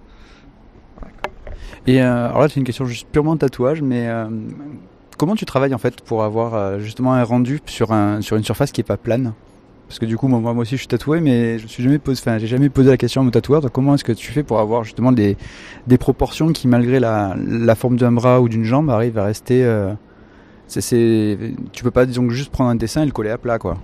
[1.86, 4.26] Et euh, alors là c'est une question juste purement tatouage, mais euh,
[5.16, 8.44] comment tu travailles en fait pour avoir euh, justement un rendu sur, un, sur une
[8.44, 9.32] surface qui est pas plane?
[9.88, 12.20] Parce que du coup, moi, moi aussi, je suis tatoué, mais je suis jamais posé,
[12.46, 13.60] jamais posé la question à mon tatoueur.
[13.60, 15.36] Donc, comment est-ce que tu fais pour avoir justement des,
[15.86, 19.64] des proportions qui, malgré la, la forme d'un bras ou d'une jambe, arrivent à rester
[20.66, 21.38] C'est, c'est,
[21.72, 23.78] tu peux pas disons juste prendre un dessin et le coller à plat quoi.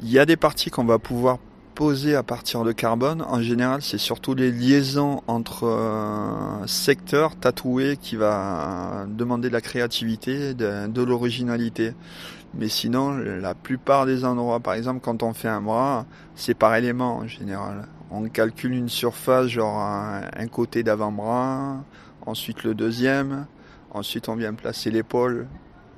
[0.00, 1.38] Il y a des parties qu'on va pouvoir
[1.74, 3.22] poser à partir de carbone.
[3.22, 9.60] En général, c'est surtout les liaisons entre euh, secteurs tatoués qui va demander de la
[9.60, 11.94] créativité, de, l'originalité.
[12.54, 16.06] Mais sinon, la plupart des endroits, par exemple, quand on fait un bras,
[16.36, 17.88] c'est par élément en général.
[18.10, 21.82] On calcule une surface, genre un côté d'avant-bras,
[22.26, 23.46] ensuite le deuxième,
[23.90, 25.48] ensuite on vient placer l'épaule,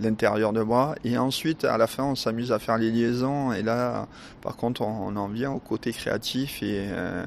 [0.00, 3.62] l'intérieur de bras, et ensuite à la fin on s'amuse à faire les liaisons, et
[3.62, 4.06] là
[4.42, 7.26] par contre on, on en vient au côté créatif et, euh,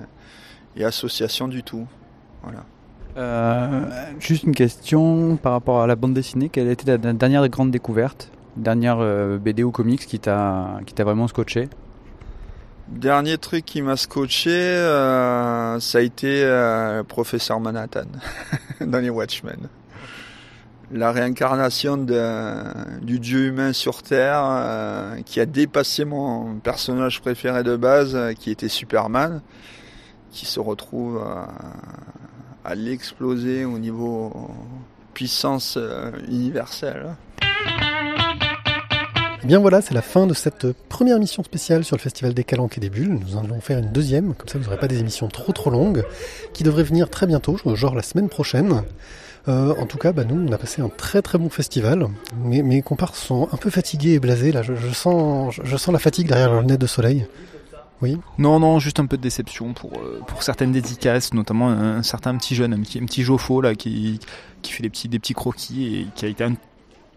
[0.75, 1.87] et association du tout.
[2.43, 2.65] Voilà.
[3.17, 3.85] Euh,
[4.19, 6.49] juste une question par rapport à la bande dessinée.
[6.49, 8.31] Quelle a été la dernière grande découverte?
[8.55, 11.69] Dernière euh, BD ou comics qui t'a qui t'a vraiment scotché?
[12.89, 18.07] Dernier truc qui m'a scotché, euh, ça a été euh, Professeur Manhattan
[18.81, 19.69] dans les Watchmen.
[20.91, 27.75] La réincarnation du dieu humain sur Terre euh, qui a dépassé mon personnage préféré de
[27.75, 29.41] base, euh, qui était Superman,
[30.31, 31.45] qui se retrouve euh,
[32.65, 34.49] à l'exploser au niveau
[35.13, 35.77] puissance
[36.27, 37.15] universelle.
[39.43, 42.77] Bien voilà, c'est la fin de cette première émission spéciale sur le Festival des Calanques
[42.77, 43.19] et des Bulles.
[43.25, 46.03] Nous allons faire une deuxième, comme ça vous n'aurez pas des émissions trop trop longues,
[46.53, 48.83] qui devraient venir très bientôt, genre la semaine prochaine.
[49.47, 52.07] Euh, en tout cas, bah, nous, on a passé un très très bon festival.
[52.43, 52.83] Mes, mes
[53.13, 54.61] sont un peu fatigués et blasés, là.
[54.61, 57.25] Je, sens, je, sens la fatigue derrière leurs lunettes de soleil.
[58.01, 58.17] Oui.
[58.37, 62.03] Non, non, juste un peu de déception pour, euh, pour certaines dédicaces, notamment un, un
[62.03, 64.19] certain petit jeune, un petit, un petit Joffo là, qui,
[64.61, 66.55] qui fait des petits, des petits croquis et qui a été un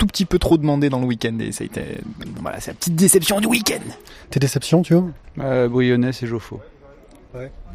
[0.02, 1.38] tout petit peu trop demandé dans le week-end.
[1.38, 1.80] Et ça a été.
[2.40, 3.84] Voilà, c'est la petite déception du week-end.
[4.30, 5.04] Tes déceptions, tu vois
[5.38, 6.60] euh, Brionnet et Joffo.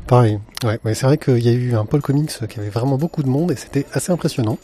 [0.08, 0.38] Pareil.
[0.66, 3.24] Ouais, ouais, c'est vrai qu'il y a eu un Paul Comics qui avait vraiment beaucoup
[3.24, 4.58] de monde et c'était assez impressionnant.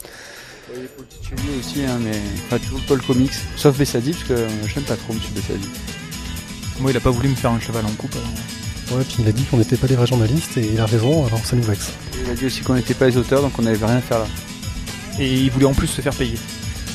[0.70, 2.12] Lui aussi, hein, mais
[2.50, 5.68] pas tout Paul Comics, sauf Bessadi, parce que euh, j'aime pas trop Monsieur Bessadi.
[6.80, 8.14] Moi, il a pas voulu me faire un cheval en coupe.
[8.14, 8.98] alors.
[8.98, 11.24] Ouais, puis il a dit qu'on n'était pas des vrais journalistes et il a raison,
[11.26, 11.92] alors ça nous vexe.
[12.22, 14.18] Il a dit aussi qu'on n'était pas les auteurs, donc on n'avait rien à faire
[14.18, 14.26] là.
[15.18, 16.36] Et il voulait en plus se faire payer.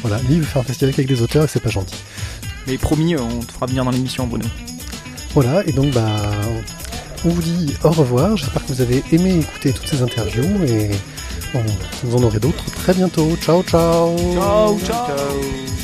[0.01, 1.95] Voilà, lui il veut faire un festival avec des auteurs et c'est pas gentil.
[2.67, 4.45] Mais promis, on te fera venir dans l'émission, Bruno.
[5.33, 6.07] Voilà, et donc bah
[7.25, 8.37] on vous dit au revoir.
[8.37, 10.89] J'espère que vous avez aimé écouter toutes ces interviews et
[11.53, 11.63] bon,
[12.03, 13.35] vous en aurez d'autres très bientôt.
[13.41, 15.78] Ciao ciao Ciao, ciao.